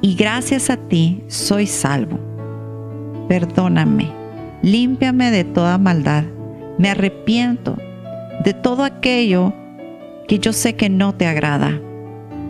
Y 0.00 0.14
gracias 0.14 0.70
a 0.70 0.76
ti 0.76 1.22
soy 1.28 1.66
salvo. 1.66 2.18
Perdóname, 3.28 4.10
límpiame 4.62 5.30
de 5.30 5.44
toda 5.44 5.78
maldad. 5.78 6.24
Me 6.78 6.90
arrepiento 6.90 7.76
de 8.44 8.54
todo 8.54 8.84
aquello 8.84 9.52
que 10.28 10.38
yo 10.38 10.52
sé 10.52 10.76
que 10.76 10.88
no 10.88 11.14
te 11.14 11.26
agrada 11.26 11.80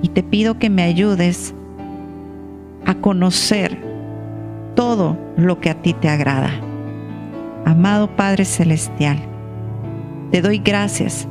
y 0.03 0.09
te 0.09 0.23
pido 0.23 0.59
que 0.59 0.71
me 0.71 0.83
ayudes 0.83 1.55
a 2.85 2.95
conocer 2.95 3.79
todo 4.75 5.17
lo 5.37 5.61
que 5.61 5.71
a 5.71 5.81
ti 5.81 5.93
te 5.93 6.09
agrada. 6.09 6.51
Amado 7.65 8.15
Padre 8.15 8.45
Celestial, 8.45 9.19
te 10.31 10.43
doy 10.43 10.59
gracias 10.59 11.29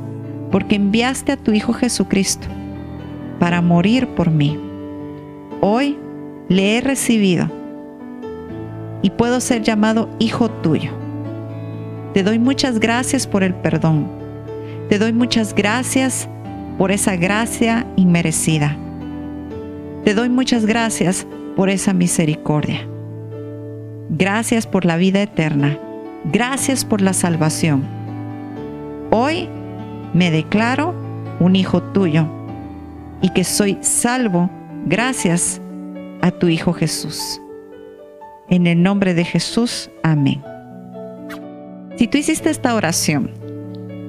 porque 0.56 0.76
enviaste 0.76 1.32
a 1.32 1.36
tu 1.36 1.52
Hijo 1.52 1.74
Jesucristo 1.74 2.48
para 3.38 3.60
morir 3.60 4.08
por 4.14 4.30
mí. 4.30 4.58
Hoy 5.60 5.98
le 6.48 6.78
he 6.78 6.80
recibido 6.80 7.50
y 9.02 9.10
puedo 9.10 9.42
ser 9.42 9.60
llamado 9.60 10.08
Hijo 10.18 10.50
tuyo. 10.50 10.92
Te 12.14 12.22
doy 12.22 12.38
muchas 12.38 12.80
gracias 12.80 13.26
por 13.26 13.42
el 13.42 13.54
perdón. 13.54 14.08
Te 14.88 14.98
doy 14.98 15.12
muchas 15.12 15.54
gracias 15.54 16.26
por 16.78 16.90
esa 16.90 17.16
gracia 17.16 17.86
inmerecida. 17.96 18.78
Te 20.06 20.14
doy 20.14 20.30
muchas 20.30 20.64
gracias 20.64 21.26
por 21.54 21.68
esa 21.68 21.92
misericordia. 21.92 22.80
Gracias 24.08 24.66
por 24.66 24.86
la 24.86 24.96
vida 24.96 25.20
eterna. 25.20 25.78
Gracias 26.32 26.86
por 26.86 27.02
la 27.02 27.12
salvación. 27.12 27.82
Hoy 29.10 29.50
me 30.16 30.30
declaro 30.30 30.94
un 31.40 31.56
hijo 31.56 31.82
tuyo 31.82 32.26
y 33.20 33.28
que 33.30 33.44
soy 33.44 33.76
salvo 33.82 34.48
gracias 34.86 35.60
a 36.22 36.30
tu 36.30 36.48
Hijo 36.48 36.72
Jesús. 36.72 37.38
En 38.48 38.66
el 38.66 38.82
nombre 38.82 39.12
de 39.12 39.24
Jesús, 39.24 39.90
amén. 40.02 40.42
Si 41.98 42.08
tú 42.08 42.16
hiciste 42.16 42.48
esta 42.48 42.74
oración 42.74 43.30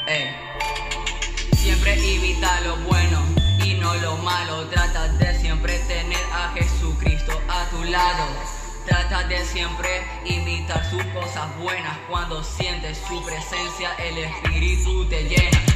Eh. 0.06 0.36
Siempre 1.56 1.96
imita 1.96 2.60
lo 2.60 2.76
bueno 2.78 3.22
y 3.64 3.72
no 3.74 3.94
lo 3.94 4.18
malo. 4.18 4.66
Trata 4.68 5.08
de 5.08 5.38
siempre 5.38 5.78
tener 5.78 6.22
a 6.34 6.52
Jesucristo 6.52 7.32
a 7.48 7.64
tu 7.70 7.84
lado. 7.84 8.26
Trata 8.84 9.22
de 9.28 9.42
siempre 9.46 10.06
imitar 10.26 10.84
sus 10.90 11.04
cosas 11.04 11.56
buenas. 11.56 11.96
Cuando 12.06 12.44
sientes 12.44 12.98
su 13.08 13.24
presencia, 13.24 13.94
el 13.98 14.18
Espíritu 14.18 15.08
te 15.08 15.24
llena. 15.24 15.69